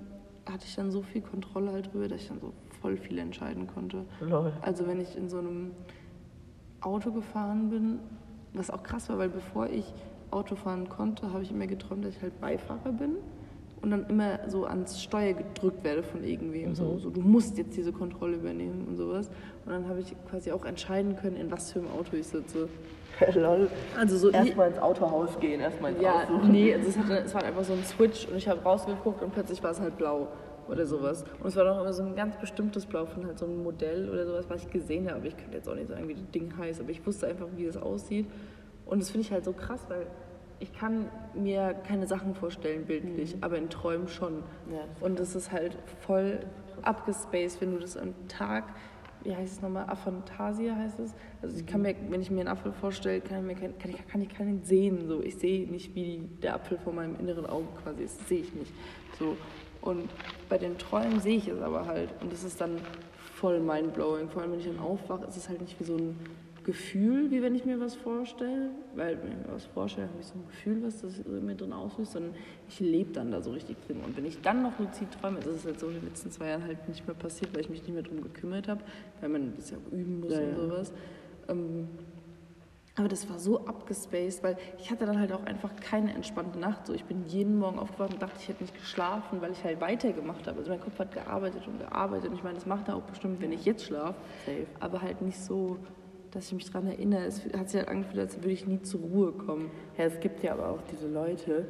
[0.50, 2.52] hatte ich dann so viel Kontrolle halt drüber, dass ich dann so
[2.84, 4.04] voll viel entscheiden konnte.
[4.20, 4.52] Lol.
[4.60, 5.70] Also wenn ich in so einem
[6.82, 7.98] Auto gefahren bin,
[8.52, 9.90] was auch krass war, weil bevor ich
[10.30, 13.16] Auto fahren konnte, habe ich immer geträumt, dass ich halt Beifahrer bin
[13.80, 16.74] und dann immer so ans Steuer gedrückt werde von irgendwem.
[16.74, 19.30] So, so, du musst jetzt diese Kontrolle übernehmen und sowas.
[19.64, 22.68] Und dann habe ich quasi auch entscheiden können, in was für einem Auto ich sitze.
[23.34, 23.70] Lol.
[23.96, 26.50] Also so Erstmal ins Autohaus gehen, erstmal ins ja, Aussuchen.
[26.50, 29.32] nee, also es, hatte, es war einfach so ein Switch und ich habe rausgeguckt und
[29.32, 30.28] plötzlich war es halt blau
[30.68, 31.24] oder sowas.
[31.40, 34.10] Und es war doch immer so ein ganz bestimmtes Blau von halt so einem Modell
[34.10, 35.26] oder sowas, was ich gesehen habe.
[35.28, 37.66] Ich könnte jetzt auch nicht sagen, wie das Ding heißt, aber ich wusste einfach, wie
[37.66, 38.26] das aussieht.
[38.86, 40.06] Und das finde ich halt so krass, weil
[40.60, 44.42] ich kann mir keine Sachen vorstellen bildlich, aber in Träumen schon.
[44.70, 46.40] Ja, das und das ist halt voll
[46.82, 48.64] abgespaced, wenn du das am Tag,
[49.24, 51.14] wie heißt es nochmal, Aphantasia heißt es.
[51.42, 53.90] Also ich kann mir, wenn ich mir einen Apfel vorstelle, kann ich, mir kein, kann
[53.90, 55.08] ich, kann ich keinen sehen.
[55.08, 55.22] So.
[55.22, 58.20] Ich sehe nicht, wie der Apfel vor meinem inneren Auge quasi ist.
[58.20, 58.72] Das sehe ich nicht.
[59.18, 59.36] So.
[59.84, 60.08] Und
[60.48, 62.08] bei den Träumen sehe ich es aber halt.
[62.22, 62.78] Und das ist dann
[63.34, 64.30] voll mindblowing.
[64.30, 66.16] Vor allem, wenn ich dann aufwache, ist es halt nicht wie so ein
[66.64, 68.70] Gefühl, wie wenn ich mir was vorstelle.
[68.94, 71.54] Weil, wenn ich mir was vorstelle, habe ich so ein Gefühl, was das in mir
[71.54, 72.32] drin auslöst, sondern
[72.66, 73.98] ich lebe dann da so richtig drin.
[74.02, 76.48] Und wenn ich dann noch luzid träume, das ist jetzt so in den letzten zwei
[76.48, 78.80] Jahren halt nicht mehr passiert, weil ich mich nicht mehr darum gekümmert habe,
[79.20, 80.56] weil man das ja üben muss Ja, und ja.
[80.56, 80.92] sowas.
[81.48, 81.88] Ähm,
[82.96, 86.86] aber das war so abgespaced, weil ich hatte dann halt auch einfach keine entspannte Nacht.
[86.86, 89.80] So, ich bin jeden Morgen aufgewacht und dachte, ich hätte nicht geschlafen, weil ich halt
[89.80, 90.58] weitergemacht habe.
[90.58, 92.30] Also mein Kopf hat gearbeitet und gearbeitet.
[92.30, 94.14] Und ich meine, das macht er auch bestimmt, wenn ich jetzt schlafe.
[94.46, 94.66] Safe.
[94.78, 95.78] Aber halt nicht so,
[96.30, 97.24] dass ich mich daran erinnere.
[97.24, 99.72] Es hat sich halt angefühlt, als würde ich nie zur Ruhe kommen.
[99.98, 101.66] Ja, es gibt ja aber auch diese Leute,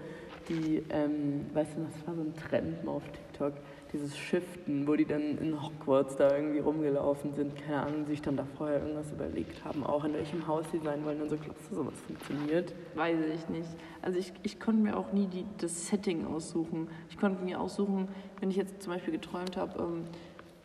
[0.50, 3.54] die, ähm, weißt du, das war so ein Trend mal auf TikTok,
[3.94, 8.37] dieses Shiften, wo die dann in Hogwarts da irgendwie rumgelaufen sind, keine Ahnung, sich dann
[8.37, 11.37] da vorher irgendwas überlegt haben, auch in welchem Haus sie sein wollen und so.
[11.37, 12.74] Glaubst du, sowas funktioniert?
[12.96, 13.68] Weiß ich nicht.
[14.02, 16.88] Also ich, ich konnte mir auch nie die, das Setting aussuchen.
[17.09, 18.09] Ich konnte mir aussuchen,
[18.40, 20.04] wenn ich jetzt zum Beispiel geträumt habe, ähm,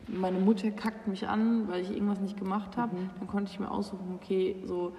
[0.07, 3.09] meine Mutter kackt mich an, weil ich irgendwas nicht gemacht habe, Mhm.
[3.19, 4.91] dann konnte ich mir aussuchen, okay, so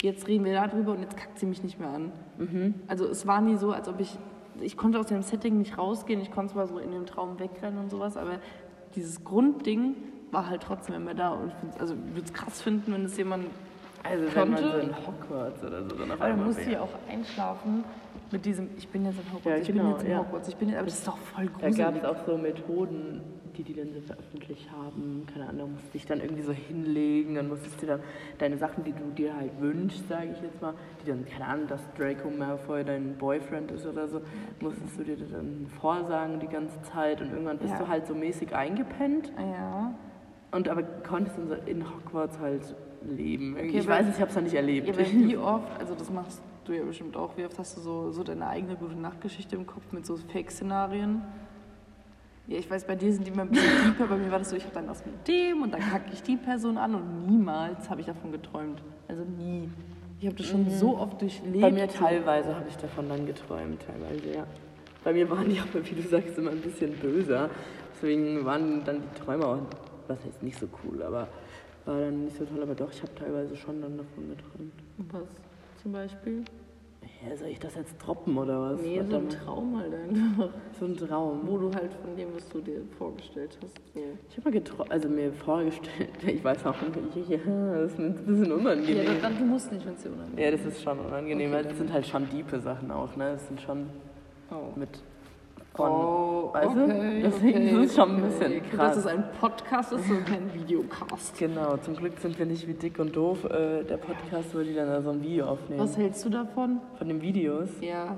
[0.00, 2.12] jetzt reden wir darüber und jetzt kackt sie mich nicht mehr an.
[2.38, 2.74] Mhm.
[2.86, 4.16] Also es war nie so, als ob ich,
[4.60, 7.78] ich konnte aus dem Setting nicht rausgehen, ich konnte zwar so in dem Traum wegrennen
[7.78, 8.38] und sowas, aber
[8.94, 9.94] dieses Grundding
[10.30, 13.16] war halt trotzdem immer da und ich also ich würde es krass finden, wenn es
[13.16, 13.46] jemand
[14.02, 16.80] Also wenn man so in Hogwarts oder so dann auf aber dann musst du ja
[16.82, 17.84] auch einschlafen
[18.30, 20.18] mit diesem, ich bin jetzt in Hogwarts, Ja, ich bin genau, jetzt in ja.
[20.18, 21.78] Hogwarts, ich bin jetzt, aber das ist doch voll Da gruselig.
[21.78, 23.20] gab es auch so Methoden,
[23.58, 25.26] die die dann so veröffentlicht haben.
[25.32, 28.00] Keine Ahnung, musst dich dann irgendwie so hinlegen, dann musstest du dann
[28.38, 31.66] deine Sachen, die du dir halt wünschst, sage ich jetzt mal, die dann, keine Ahnung,
[31.66, 34.20] dass Draco Malfoy dein Boyfriend ist oder so,
[34.60, 37.80] musstest du dir dann vorsagen die ganze Zeit und irgendwann bist Ja.
[37.80, 39.92] du halt so mäßig eingepennt ja.
[40.52, 43.54] und aber konntest dann so in Hogwarts halt leben.
[43.56, 44.86] Okay, ich weiß nicht, ich habe es noch nicht erlebt.
[44.88, 48.10] ja, wie oft, also das machst du ja bestimmt auch, wie oft hast du so,
[48.12, 51.22] so deine eigene gute Nachtgeschichte im Kopf mit so Fake-Szenarien?
[52.48, 54.48] Ja, ich weiß, bei dir sind die immer ein bisschen deeper, bei mir war das
[54.48, 57.26] so, ich habe dann was mit dem und dann kacke ich die Person an und
[57.26, 58.82] niemals habe ich davon geträumt.
[59.06, 59.68] Also nie.
[60.18, 61.56] Ich habe das schon so oft durchlebt.
[61.56, 61.60] Mhm.
[61.60, 64.46] Bei mir teilweise habe ich davon dann geträumt, teilweise, ja.
[65.04, 67.50] Bei mir waren die aber, wie du sagst, immer ein bisschen böser.
[67.94, 69.58] Deswegen waren dann die Träume auch,
[70.06, 71.28] was heißt nicht so cool, aber
[71.84, 72.62] war dann nicht so toll.
[72.62, 74.72] Aber doch, ich habe teilweise schon dann davon geträumt.
[75.12, 75.28] Was
[75.82, 76.44] zum Beispiel?
[77.26, 78.80] Ja, soll ich das jetzt droppen oder was?
[78.80, 79.28] Nee, so ein.
[79.28, 80.50] Traum halt einfach.
[80.78, 81.40] so ein Traum.
[81.46, 83.74] Wo du halt von dem, was du dir vorgestellt hast.
[83.92, 84.00] So.
[84.30, 87.38] Ich habe mal geträumt, also mir vorgestellt, ich weiß auch nicht, ja,
[87.74, 89.06] das ist mir ein bisschen Ja, unangenehm.
[89.06, 91.56] dann, dann, du musst nicht, wenn es dir unangenehm Ja, das ist schon unangenehm, Okay,
[91.56, 93.32] weil das sind halt schon diepe Sachen auch, ne?
[93.32, 93.86] Das sind schon
[94.50, 94.72] Oh.
[94.76, 94.88] mit
[95.78, 96.84] von, Oh, weißt du?
[96.84, 98.26] okay, Deswegen okay, ist es schon ein okay.
[98.26, 98.88] bisschen Gut, krass.
[98.94, 101.38] Dass es ein Podcast ist und kein Videocast.
[101.38, 104.88] Genau, zum Glück sind wir nicht wie dick und doof, äh, der Podcast, die dann
[104.88, 105.80] da so ein Video aufnehmen.
[105.80, 106.80] Was hältst du davon?
[106.98, 107.70] Von den Videos.
[107.80, 108.16] Ja.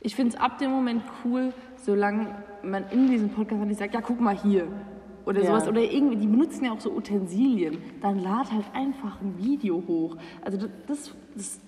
[0.00, 2.28] Ich finde es ab dem Moment cool, solange
[2.62, 4.66] man in diesem Podcast nicht sagt, ja, guck mal hier.
[5.26, 5.48] Oder Ja.
[5.48, 5.68] sowas.
[5.68, 7.78] Oder irgendwie, die benutzen ja auch so Utensilien.
[8.00, 10.16] Dann lad halt einfach ein Video hoch.
[10.42, 11.60] Also das, das, das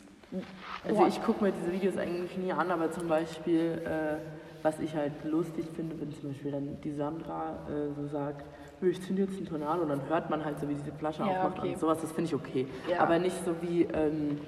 [0.86, 4.16] Also ich gucke mir diese Videos eigentlich nie an, aber zum Beispiel, äh,
[4.62, 8.44] was ich halt lustig finde, wenn zum Beispiel dann die Sandra äh, so sagt,
[8.80, 11.22] "Nö, ich zünde jetzt einen Tornado und dann hört man halt so, wie diese Flasche
[11.22, 11.72] Ja, aufmacht okay.
[11.72, 12.66] und sowas, das finde ich okay.
[12.88, 13.00] Ja.
[13.00, 14.38] Aber nicht so wie, ähm,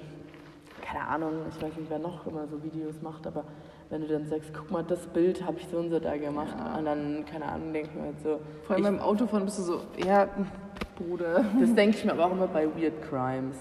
[0.81, 3.43] keine Ahnung, ich weiß nicht, wer noch immer so Videos macht, aber
[3.89, 6.55] wenn du dann sagst, guck mal, das Bild habe ich so und so da gemacht
[6.77, 9.59] und dann, keine Ahnung, denke ich mir halt so, vor allem ich, beim Autofahren bist
[9.59, 10.27] du so, ja,
[10.95, 11.43] Bruder.
[11.59, 13.57] das denke ich mir aber auch immer bei Weird Crimes.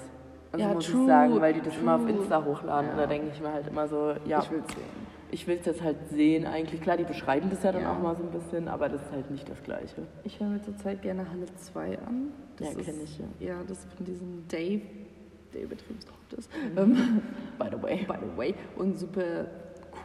[0.52, 2.10] Also Ja, muss true, ich sagen, weil die das immer auf true.
[2.12, 2.86] Insta hochladen.
[2.86, 2.92] Ja.
[2.92, 4.82] Und da denke ich mir halt immer so, ja, Ich will's sehen.
[5.30, 6.80] ich will es jetzt halt sehen eigentlich.
[6.82, 7.92] Klar, die beschreiben das ja dann Ja.
[7.94, 10.02] auch mal so ein bisschen, aber das ist halt nicht das Gleiche.
[10.24, 12.32] Ich höre mir zurzeit gerne Halle 2 an.
[12.60, 13.24] Ja, ist- kenn ich, ja.
[13.40, 14.82] Ja, das von diesem Dave,
[15.54, 16.50] der drauf ist.
[16.54, 16.78] Mhm.
[16.78, 17.22] Ähm,
[17.58, 18.04] By the way.
[18.06, 18.54] by the way.
[18.76, 19.46] Und super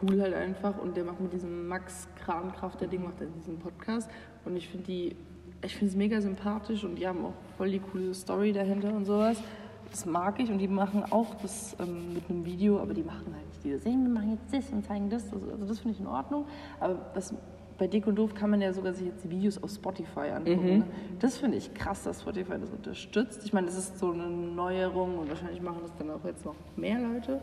[0.02, 0.78] cool halt einfach.
[0.78, 4.10] Und der macht mit diesem Max Krankraft, der Ding macht er diesen Podcast.
[4.46, 5.16] Und ich finde die,
[5.62, 9.04] ich finde es mega sympathisch und die haben auch voll die coole Story dahinter und
[9.04, 9.42] sowas.
[9.90, 13.34] Das mag ich und die machen auch das ähm, mit einem Video, aber die machen
[13.34, 15.32] halt nicht dieses, "Hey, wir machen jetzt das und zeigen das.
[15.32, 16.44] Also, also das finde ich in Ordnung.
[16.78, 17.34] Aber was,
[17.78, 20.78] bei Dick und Doof kann man ja sogar sich jetzt die Videos auf Spotify angucken.
[20.78, 20.84] Ne?
[21.20, 23.42] Das finde ich krass, dass Spotify das unterstützt.
[23.44, 26.56] Ich meine, das ist so eine Neuerung und wahrscheinlich machen das dann auch jetzt noch
[26.76, 27.40] mehr Leute.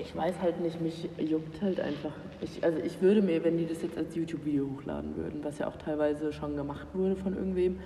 [0.00, 2.12] Ich weiß halt nicht, mich juckt halt einfach.
[2.40, 5.68] Ich, also ich würde mir, wenn die das jetzt als YouTube-Video hochladen würden, was ja
[5.68, 7.78] auch teilweise schon gemacht wurde von irgendwem,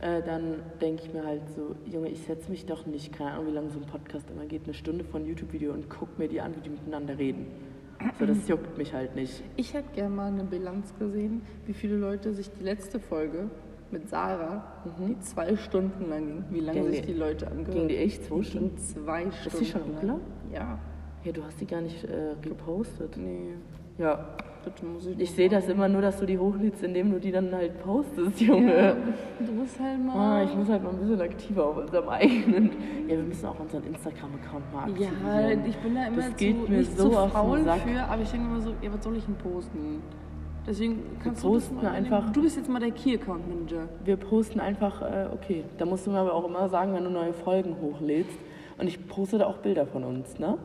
[0.00, 3.46] äh, dann denke ich mir halt so, Junge, ich setze mich doch nicht, keine Ahnung,
[3.48, 6.40] wie lange so ein Podcast immer geht, eine Stunde von YouTube-Video und guck mir die
[6.40, 7.46] an, wie die miteinander reden.
[8.18, 9.42] So, das juckt mich halt nicht.
[9.56, 13.48] Ich hätte gerne mal eine Bilanz gesehen, wie viele Leute sich die letzte Folge
[13.90, 17.88] mit Sarah, die zwei Stunden lang ging, wie lange sich die- die Leute angehört ging
[17.88, 18.76] die echt zwei Stunden?
[18.78, 19.46] zwei Stunden.
[19.48, 20.20] Ist die schon lang.
[20.52, 20.78] Ja.
[21.22, 23.16] Ja, du hast die gar nicht äh, gepostet.
[23.16, 23.54] Nee,
[23.96, 27.30] Ja, das muss ich sehe das immer nur, dass du die hochlädst, indem du die
[27.32, 28.74] dann halt postest, Junge.
[28.76, 28.96] Ja,
[29.46, 30.44] du musst halt Ah, mal.
[30.44, 32.70] ich muss halt mal ein bisschen aktiver auf unserem eigenen.
[33.08, 35.60] Ja, wir müssen auch unseren Instagram-Account mal ja, aktivieren.
[35.68, 38.30] ich bin da immer Das geht zu, mir nicht so zu faul für, aber ich
[38.30, 40.02] denke immer so, ja, was soll ich denn posten?
[40.66, 42.32] Deswegen kannst du posten das mal einfach-.
[42.32, 43.88] Du bist jetzt mal der Key-Account-Manager.
[44.04, 47.10] Wir posten einfach, äh, okay, da musst du mir aber auch immer sagen, wenn du
[47.10, 48.38] neue Folgen hochlädst.
[48.78, 50.56] Und ich poste da auch Bilder von uns, ne?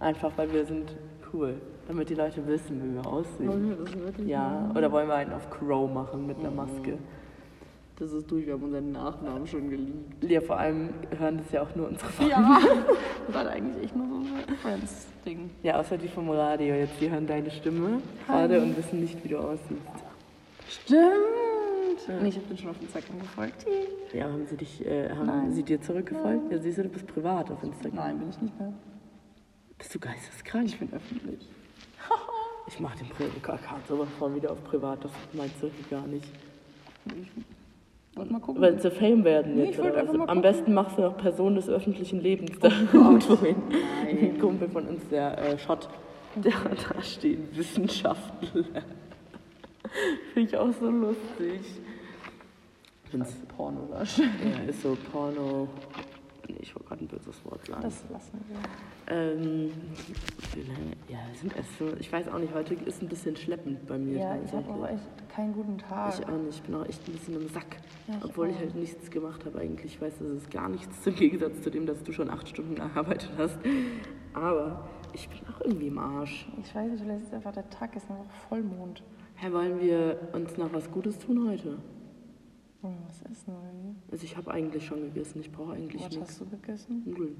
[0.00, 0.94] Einfach, weil wir sind
[1.32, 1.54] cool,
[1.88, 3.48] damit die Leute wissen, wie wir aussehen.
[3.48, 6.98] Wollen wir das wirklich Ja, oder wollen wir einen auf Crow machen mit einer Maske?
[7.96, 10.22] Das ist durch, wir haben unseren Nachnamen schon geliebt.
[10.22, 12.30] Ja, vor allem hören das ja auch nur unsere Freunde.
[12.32, 12.60] Ja.
[13.26, 15.50] Das war eigentlich echt nur so ein Friends-Ding.
[15.64, 19.28] Ja, außer die vom Radio jetzt, die hören deine Stimme gerade und wissen nicht, wie
[19.28, 19.82] du aussiehst.
[20.68, 22.22] Stimmt.
[22.22, 23.66] Nee, ich habe den schon auf Instagram gefolgt.
[24.12, 25.52] Ja, haben sie dich, äh, haben Nein.
[25.52, 26.52] sie dir zurückgefolgt?
[26.52, 27.96] Ja, siehst du, du bist privat auf Instagram.
[27.96, 28.72] Nein, bin ich nicht mehr.
[29.76, 30.66] Bist du geisteskrank?
[30.66, 31.48] Ich bin öffentlich.
[32.68, 36.26] Ich mach den Account sowas von wieder auf privat, das meinst du gar nicht.
[37.06, 38.60] Ich wollte mal gucken.
[38.62, 39.78] Weil sie Fame werden Nee, jetzt.
[39.78, 39.86] was?
[39.94, 40.42] mal Am gucken.
[40.42, 43.56] besten machst du noch Person des öffentlichen Lebens da irgendwo hin.
[44.06, 45.88] Ein Kumpel von uns, der äh, Schott,
[46.34, 48.64] der hat da stehen, Wissenschaftler.
[50.34, 51.60] Finde ich auch so lustig.
[53.10, 54.18] Find's, Pornolasch.
[54.18, 55.68] ja, ist so Porno.
[56.48, 57.82] Nee, ich wollte gerade ein böses Wort sagen.
[57.82, 59.14] Das lassen wir.
[59.14, 59.70] ähm,
[61.08, 63.98] ja, wir sind erst so, ich weiß auch nicht, heute ist ein bisschen schleppend bei
[63.98, 64.18] mir.
[64.18, 66.14] Ja, ich habe aber echt keinen guten Tag.
[66.18, 67.76] Ich auch nicht, ich bin auch echt ein bisschen im Sack.
[68.06, 68.60] Ja, ich Obwohl ich auch.
[68.60, 69.94] halt nichts gemacht habe eigentlich.
[69.94, 72.74] Ich weiß, das ist gar nichts im Gegensatz zu dem, dass du schon acht Stunden
[72.74, 73.58] gearbeitet hast.
[74.32, 76.48] Aber ich bin auch irgendwie im Arsch.
[76.62, 79.02] Ich weiß nicht, vielleicht ist einfach der Tag ist einfach Vollmond.
[79.34, 81.76] Herr, wollen wir uns noch was Gutes tun heute?
[83.06, 83.94] Was essen oder wie?
[84.12, 86.28] Also ich habe eigentlich schon gegessen, ich brauche eigentlich Was nichts.
[86.30, 87.02] hast du gegessen?
[87.04, 87.36] Nudeln.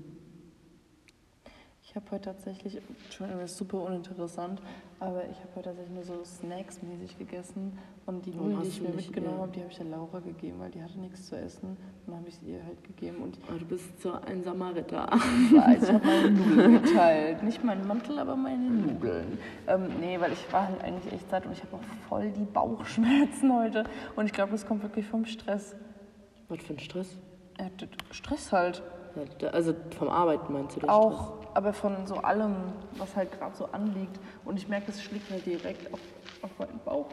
[1.89, 4.61] Ich habe heute tatsächlich, Entschuldigung, das ist super uninteressant,
[5.01, 8.91] aber ich habe heute tatsächlich nur so Snacks-mäßig gegessen und die Nudeln, die ich mir
[8.91, 9.43] mitgenommen ja.
[9.45, 11.79] habe, die habe ich der Laura gegeben, weil die hatte nichts zu essen.
[12.05, 15.11] Dann habe ich es ihr halt gegeben und Oh, du bist so ein Samariter.
[15.11, 17.43] Also ich habe meine Nudeln geteilt.
[17.43, 19.39] Nicht meinen Mantel, aber meine Nudeln.
[19.67, 22.45] Ähm, nee, weil ich war halt eigentlich echt satt und ich habe auch voll die
[22.45, 23.85] Bauchschmerzen heute.
[24.15, 25.75] Und ich glaube, das kommt wirklich vom Stress.
[26.51, 27.17] Was für ein Stress?
[28.11, 28.83] Stress halt.
[29.53, 32.55] Also vom Arbeiten meinst du das Auch, aber von so allem,
[32.97, 34.19] was halt gerade so anliegt.
[34.45, 36.01] Und ich merke, das schlägt halt direkt auf,
[36.43, 37.09] auf meinen Bauch.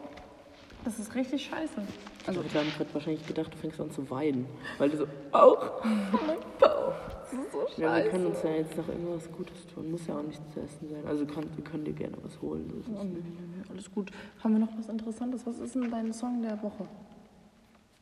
[0.84, 1.80] Das ist richtig scheiße.
[2.28, 4.46] Also ich habe gerade wahrscheinlich gedacht, du fängst an zu weinen.
[4.78, 6.92] Weil du so, auch mein Bauch.
[7.24, 8.10] Das ist so Ja, wir scheiße.
[8.10, 9.90] können uns ja jetzt noch irgendwas Gutes tun.
[9.90, 11.02] Muss ja auch nichts zu essen sein.
[11.08, 12.72] Also kann, wir können dir gerne was holen.
[12.80, 13.14] Es Oh, nicht.
[13.14, 14.12] nee, nee, alles gut.
[14.44, 15.44] Haben wir noch was Interessantes?
[15.44, 16.86] Was ist denn dein Song der Woche?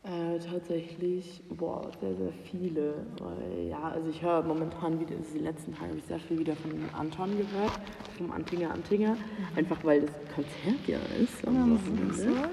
[0.05, 3.07] Äh, tatsächlich, boah, sehr, sehr viele.
[3.21, 6.39] Weil, ja, also ich höre momentan wieder, also die letzten Tage habe ich sehr viel
[6.41, 7.73] wieder von Anton gehört,
[8.19, 9.17] vom Antinger Antinger.
[9.57, 12.49] Einfach weil das Konzert ja ist am Wochenende.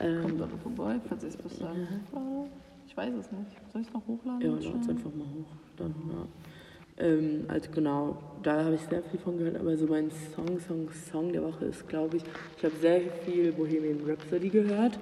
[0.00, 1.86] Ähm, Kommt da vorbei, falls ich es bis dahin?
[2.88, 3.72] Ich weiß es nicht.
[3.72, 4.40] Soll ich es noch hochladen?
[4.40, 4.72] Ja, Schnell?
[4.72, 5.56] lad's einfach mal hoch.
[5.76, 7.06] Dann, ja.
[7.06, 10.88] Ähm, also genau, da habe ich sehr viel von gehört, aber so mein Song, Song,
[10.90, 12.24] Song der Woche ist, glaube ich,
[12.56, 14.98] ich habe sehr viel Bohemian Rhapsody gehört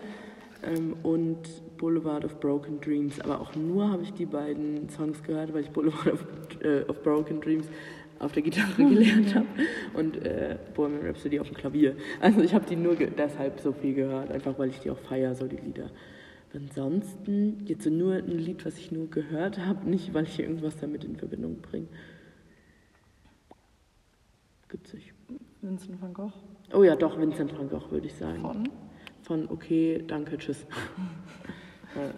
[0.62, 1.38] ähm, und
[1.76, 5.70] Boulevard of Broken Dreams, aber auch nur habe ich die beiden Songs gehört, weil ich
[5.70, 6.26] Boulevard of,
[6.62, 7.66] äh, of Broken Dreams
[8.18, 9.46] auf der Gitarre gelernt habe
[9.94, 11.96] und äh, Bohemian Rhapsody auf dem Klavier.
[12.20, 15.34] Also ich habe die nur deshalb so viel gehört, einfach weil ich die auch feiere,
[15.34, 15.90] so die Lieder.
[16.54, 20.76] Ansonsten jetzt so nur ein Lied, was ich nur gehört habe, nicht weil ich irgendwas
[20.76, 21.88] damit in Verbindung bringe.
[24.68, 25.12] Gibt's nicht.
[25.60, 26.32] Vincent van Gogh
[26.74, 28.40] Oh ja, doch, Vincent van Gogh würde ich sagen.
[28.40, 28.68] von.
[29.22, 30.66] Von okay, danke, tschüss.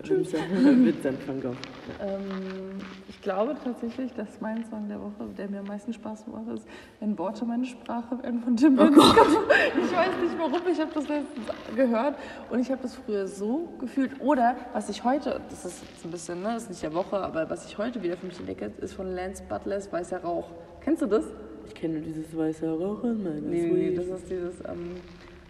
[0.04, 0.44] Vincent,
[0.84, 1.56] Vincent van Gogh.
[2.00, 6.48] Ähm, ich glaube tatsächlich, dass mein Song der Woche, der mir am meisten Spaß macht,
[6.54, 6.66] ist
[7.00, 11.08] Wenn Worte meine Sprache werden von Tim oh Ich weiß nicht warum, ich habe das
[11.08, 12.16] letztens gehört
[12.50, 14.20] und ich habe das früher so gefühlt.
[14.20, 17.16] Oder was ich heute, das ist jetzt ein bisschen, ne, das ist nicht der Woche,
[17.16, 20.50] aber was ich heute wieder für mich entdecke, ist von Lance Butlers Weißer Rauch.
[20.80, 21.24] Kennst du das?
[21.66, 24.96] Ich kenne dieses weiße Rauch in meiner Nee, nee, das ist dieses, ähm,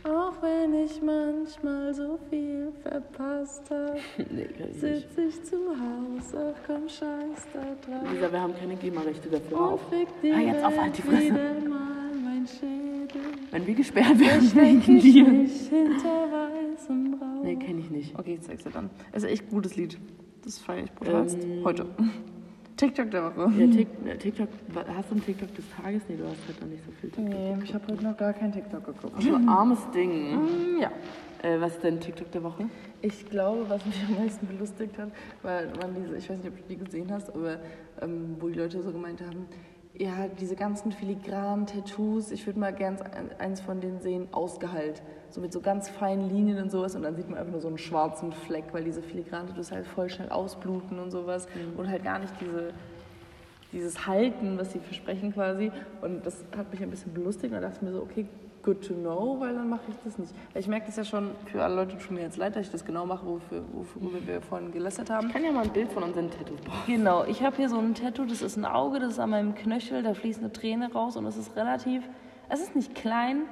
[0.05, 3.97] auch wenn ich manchmal so viel verpasst habe,
[4.31, 5.09] nee, kenn ich nicht.
[5.17, 8.13] sitz ich zu Hause, ach komm, scheiß da drauf.
[8.13, 9.57] Lisa, wir haben keine GEMA-Rechte dafür.
[9.59, 9.81] Und Auf.
[9.91, 11.33] fick Hör jetzt auf, halt die Fresse.
[11.33, 13.23] mal mein Schädel.
[13.51, 15.25] Wenn wir gesperrt werden wegen ich dir.
[15.25, 17.43] mich hinter weißem Rauch.
[17.45, 18.19] Nee, kenne ich nicht.
[18.19, 18.91] Okay, ich zeig's dir dann.
[19.13, 19.99] Es ist echt ein gutes Lied.
[20.45, 21.43] Das feiere ich brutalst.
[21.43, 21.87] Ähm, Heute.
[22.77, 23.51] TikTok der Woche.
[23.59, 24.49] Ja, Tik- äh, TikTok,
[24.97, 26.03] hast du ein TikTok des Tages?
[26.09, 27.33] Nee, du hast halt noch nicht so viel TikTok.
[27.35, 29.23] Nee, ich habe heute noch gar kein TikTok geguckt.
[29.23, 30.35] So ein armes Ding.
[30.35, 30.91] Mm, Ja.
[31.43, 32.65] Äh, was ist dein TikTok der Woche?
[33.03, 35.11] Ich glaube, was mich am meisten belustigt hat,
[35.43, 37.59] weil man diese, ich weiß nicht, ob du die gesehen hast, aber
[38.01, 39.47] ähm, wo die Leute so gemeint haben,
[39.97, 45.03] ja, diese ganzen filigranen Tattoos, ich würde mal gern ein- eins von denen sehen, ausgeheilt.
[45.31, 47.69] So mit so ganz feinen Linien und sowas und dann sieht man einfach nur so
[47.69, 52.03] einen schwarzen Fleck, weil diese filigranen Tattoos halt voll schnell ausbluten und sowas und halt
[52.03, 52.73] gar nicht diese,
[53.73, 55.71] dieses Halten, was sie versprechen quasi.
[56.03, 58.27] Und das hat mich ein bisschen belustigt und da dachte ich mir so, okay,
[58.65, 60.33] good to know, weil dann mache ich das nicht.
[60.55, 62.85] Ich merke das ja schon, für alle Leute tut mir jetzt leid, dass ich das
[62.85, 65.29] genau mache, wofür, wofür wir vorhin gelästert haben.
[65.29, 66.81] Ich kann ja mal ein Bild von unseren Tattoos brauchen.
[66.87, 69.55] Genau, ich habe hier so ein Tattoo, das ist ein Auge, das ist an meinem
[69.55, 72.03] Knöchel, da fließt eine Träne raus und es ist relativ,
[72.49, 73.43] es ist nicht klein,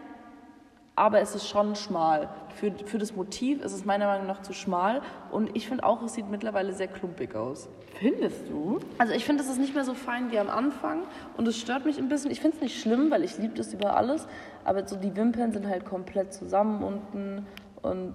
[0.94, 2.28] aber es ist schon schmal.
[2.54, 5.00] Für, für das Motiv ist es meiner Meinung nach zu schmal
[5.30, 7.68] und ich finde auch, es sieht mittlerweile sehr klumpig aus.
[7.98, 8.78] Findest du?
[8.98, 11.04] Also ich finde, es ist nicht mehr so fein wie am Anfang
[11.36, 12.30] und es stört mich ein bisschen.
[12.30, 14.26] Ich finde es nicht schlimm, weil ich liebe das über alles,
[14.64, 17.46] aber so die Wimpern sind halt komplett zusammen unten
[17.80, 18.14] und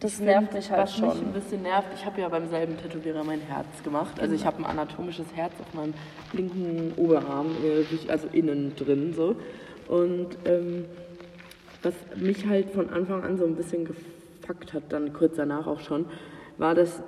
[0.00, 1.32] das nervt mich halt was mich ein schon.
[1.32, 4.20] bisschen nervt, ich habe ja beim selben Tätowierer mein Herz gemacht.
[4.20, 5.94] Also ich habe ein anatomisches Herz auf meinem
[6.32, 9.36] linken Oberarm, äh, also innen drin so.
[9.88, 10.86] Und ähm,
[11.84, 15.80] was mich halt von Anfang an so ein bisschen gefuckt hat, dann kurz danach auch
[15.80, 16.06] schon,
[16.58, 17.02] war, dass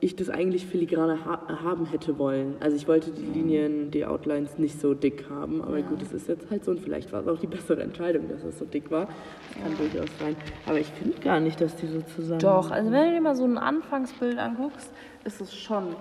[0.00, 2.56] ich das eigentlich filigraner ha haben hätte wollen.
[2.60, 6.26] Also ich wollte die Linien, die Outlines nicht so dick haben, aber gut, es ist
[6.26, 8.90] jetzt halt so und vielleicht war es auch die bessere Entscheidung, dass es so dick
[8.90, 9.06] war.
[9.06, 10.36] Das kann durchaus sein.
[10.66, 13.36] Aber ich finde gar nicht, dass die so zusammen Doch, also wenn du dir mal
[13.36, 14.90] so ein Anfangsbild anguckst,
[15.24, 15.94] ist es schon,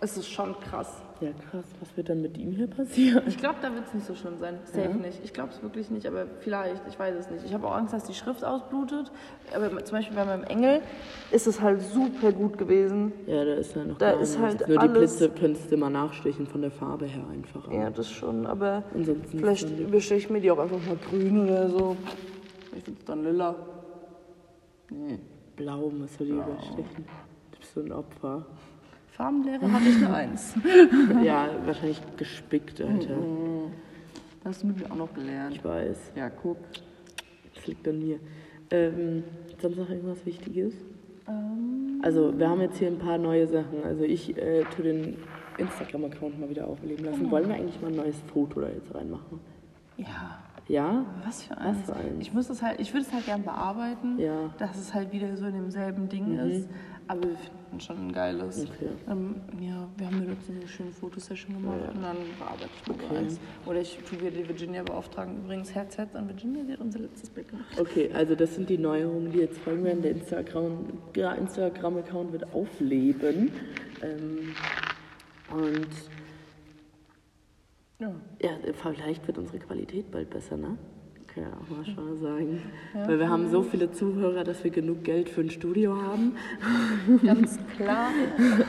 [0.00, 1.02] ist es schon krass.
[1.20, 1.64] Ja, krass.
[1.80, 3.22] Was wird dann mit ihm hier passieren?
[3.26, 4.58] Ich glaube, da wird es nicht so schlimm sein.
[4.64, 5.18] Safe nicht.
[5.24, 6.82] Ich glaube es wirklich nicht, aber vielleicht.
[6.88, 7.44] Ich weiß es nicht.
[7.46, 9.10] Ich habe auch Angst, dass die Schrift ausblutet.
[9.54, 10.82] Aber zum Beispiel bei meinem Engel
[11.30, 13.12] ist es halt super gut gewesen.
[13.26, 15.88] Ja, da ist ja noch Da ist halt Nur die alles- Blitze könntest du mal
[15.88, 17.72] nachstechen von der Farbe her einfach.
[17.72, 21.70] Ja, das schon, aber Ansonsten vielleicht übersteche ich mir die auch einfach mal grün oder
[21.70, 21.96] so.
[22.76, 23.54] Ich finde es dann lila.
[24.90, 25.18] Nee.
[25.56, 27.06] Blau musst du die überstechen.
[27.52, 28.44] Du bist so ein Opfer.
[29.16, 30.54] Farbenlehre hatte ich eine Eins.
[31.24, 33.16] ja, wahrscheinlich gespickt, Alter.
[34.44, 35.56] Das hast du mit mir auch noch gelernt.
[35.56, 36.12] Ich weiß.
[36.14, 36.58] Ja, guck.
[37.54, 38.18] Das liegt an mir.
[38.70, 39.24] Ähm,
[39.60, 40.74] sonst noch irgendwas Wichtiges?
[41.26, 42.00] Ähm.
[42.02, 43.82] Also, wir haben jetzt hier ein paar neue Sachen.
[43.84, 45.16] Also, ich äh, tu den
[45.56, 47.20] Instagram-Account mal wieder aufleben lassen.
[47.20, 47.30] Genau.
[47.30, 49.40] Wollen wir eigentlich mal ein neues Foto da jetzt reinmachen?
[49.96, 50.38] Ja.
[50.68, 51.06] Ja?
[51.24, 51.86] Was für eins?
[51.86, 52.16] für eins?
[52.20, 54.42] Ich muss das halt, ich würde es halt gern bearbeiten, Ja.
[54.42, 54.50] Mhm.
[54.58, 56.68] dass es halt wieder so in demselben Ding ist.
[57.08, 58.64] Aber wir finden schon ein geiles.
[58.64, 58.88] Okay.
[59.08, 62.94] Ähm, ja, wir haben mir letztens eine schöne Fotosession gemacht und dann bearbeite ich mal
[63.04, 63.16] Okay.
[63.18, 63.40] eins.
[63.64, 65.36] Oder ich tue wieder die Virginia beauftragen.
[65.44, 67.66] Übrigens, Herz, Herz an Virginia, die hat unser letztes Bild gemacht.
[67.80, 70.02] Okay, also das sind die Neuerungen, die jetzt folgen werden.
[70.02, 73.52] Der Instagram- ja, Instagram-Account wird aufleben.
[74.02, 74.54] Ähm,
[75.52, 75.88] und
[78.00, 78.12] Ja.
[78.42, 78.50] ja,
[78.82, 80.76] vielleicht wird unsere Qualität bald besser, ne?
[81.36, 82.62] Kann ja auch mal schon mal sagen.
[82.94, 86.34] Weil wir haben so viele Zuhörer, dass wir genug Geld für ein Studio haben.
[87.24, 88.08] Ganz klar.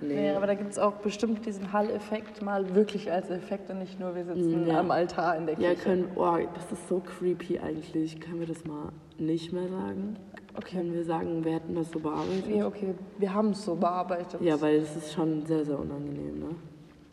[0.00, 0.14] Nee.
[0.16, 3.98] Nee, aber da gibt es auch bestimmt diesen Hall-Effekt mal wirklich als Effekt und nicht
[3.98, 4.80] nur wir sitzen Ja.
[4.80, 5.72] am Altar in der Kirche.
[5.72, 8.20] Ja, können, oh, das ist so creepy eigentlich.
[8.20, 10.16] Können wir das mal nicht mehr sagen?
[10.58, 10.76] Okay.
[10.76, 12.46] Können wir sagen, wir hätten das so bearbeitet?
[12.48, 14.42] Nee, okay, wir haben es so bearbeitet.
[14.42, 16.48] Ja, weil es ist schon sehr, sehr unangenehm, ne?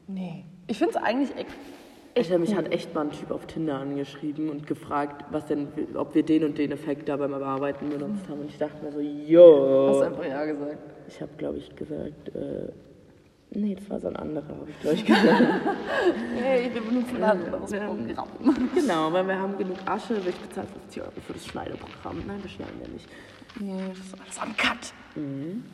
[0.08, 0.44] Nee.
[0.68, 1.32] Ich finde es eigentlich
[2.15, 2.32] echt.
[2.32, 6.15] Alter, mich hat echt mal ein Typ auf Tinder angeschrieben und gefragt, was denn, ob
[6.15, 8.41] wir den und den Effekt da beim Bearbeiten benutzt haben.
[8.41, 10.78] Und ich dachte mir so, Hast du einfach ja gesagt.
[11.08, 12.71] Ich habe, glaube ich, gesagt, äh,
[13.52, 15.28] nee, das war so ein anderer, habe ich, glaube ich, gesagt.
[16.36, 17.71] Hey, wir benutzen ein anderes.
[17.71, 18.69] Programm.
[18.74, 22.24] genau, weil wir haben genug Asche, ich bezahle 50 Euro für das Schneideprogramm.
[22.26, 23.08] Nein, wir schneiden ja nicht.
[23.60, 24.93] Nee, das ist alles am Cut.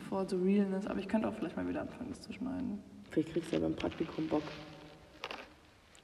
[0.08, 0.86] For the realness.
[0.86, 2.82] Aber ich könnte auch vielleicht mal wieder anfangen, das zu schneiden.
[3.10, 4.42] Vielleicht kriegst du ja beim Praktikum Bock.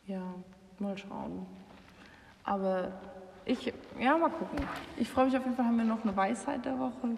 [0.06, 0.34] Ja,
[0.78, 1.46] mal schauen.
[2.44, 2.92] Aber
[3.44, 4.58] ich, ja, mal gucken.
[4.96, 7.16] Ich freue mich auf jeden Fall, haben wir noch eine Weisheit der Woche.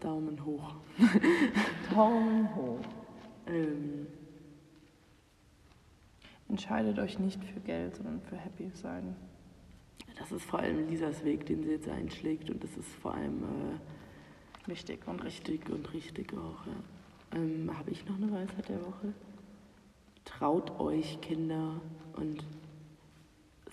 [0.00, 0.74] Daumen hoch.
[1.94, 2.80] Daumen hoch.
[3.46, 4.06] Ähm,
[6.48, 9.16] Entscheidet euch nicht für Geld, sondern für Happy sein.
[10.16, 12.50] das ist vor allem Lisas Weg, den sie jetzt einschlägt.
[12.50, 15.60] Und das ist vor allem äh, Wichtig und richtig.
[15.60, 16.66] richtig und richtig auch.
[16.66, 16.72] Ja.
[17.36, 19.12] Ähm, Habe ich noch eine Weisheit der Woche?
[20.24, 21.80] Traut euch, Kinder,
[22.16, 22.42] und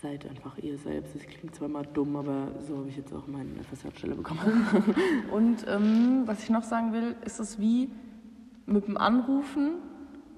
[0.01, 1.15] seid einfach ihr selbst.
[1.15, 4.67] Es klingt zwar mal dumm, aber so habe ich jetzt auch meine FSJ-Stelle bekommen.
[5.31, 7.89] Und ähm, was ich noch sagen will, ist es wie
[8.65, 9.75] mit dem Anrufen.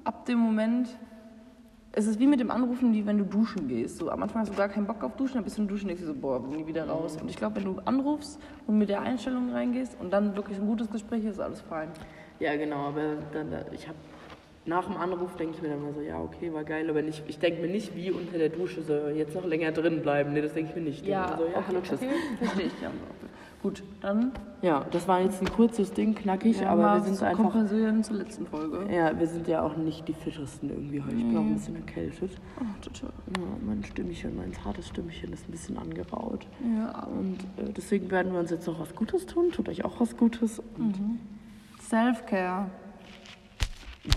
[0.04, 0.88] Ab dem Moment,
[1.92, 3.98] es ist wie mit dem Anrufen, wie wenn du duschen gehst.
[3.98, 5.88] So, am Anfang hast du gar keinen Bock auf Duschen, dann bist du in Duschen
[5.88, 7.18] denkst dir so, boah, bin nie wieder raus.
[7.20, 10.68] Und ich glaube, wenn du anrufst und mit der Einstellung reingehst und dann wirklich ein
[10.68, 11.90] gutes Gespräch ist, ist alles fein.
[12.40, 13.98] Ja, genau, aber dann, ich habe
[14.66, 17.24] nach dem Anruf denke ich mir dann mal so, ja, okay, war geil, aber nicht,
[17.28, 20.34] ich denke mir nicht, wie unter der Dusche so jetzt noch länger drin bleiben.
[20.34, 21.06] Nee, das denke ich mir nicht.
[21.06, 22.00] Mir so, ja, hallo, tschüss.
[22.02, 22.82] okay, verstehe ich.
[22.82, 22.90] Ja.
[23.62, 27.26] Gut, dann Ja, das war jetzt ein kurzes Ding, knackig, ja, aber wir sind so
[27.26, 27.44] einfach.
[27.44, 28.86] kompensieren zur letzten Folge.
[28.94, 31.16] Ja, wir sind ja auch nicht die fittesten irgendwie heute.
[31.16, 32.32] Ich bin auch ein bisschen erkältet.
[32.60, 33.10] Oh, total.
[33.40, 36.46] Ja, mein Stimmchen, mein zartes Stimmchen ist ein bisschen angeraut.
[36.78, 39.52] Ja, Und äh, deswegen werden wir uns jetzt noch was Gutes tun.
[39.52, 40.60] Tut euch auch was Gutes.
[40.78, 40.96] Und,
[41.90, 42.70] Self-Care.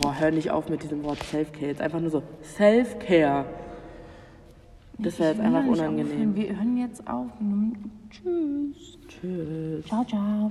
[0.01, 1.67] Boah, hör nicht auf mit diesem Wort Self-Care.
[1.67, 3.47] Jetzt einfach nur so Self-Care.
[4.99, 6.35] Das wäre jetzt einfach unangenehm.
[6.35, 7.31] Wir hören jetzt auf.
[8.11, 8.99] Tschüss.
[9.09, 9.87] Tschüss.
[9.87, 10.51] Ciao, ciao.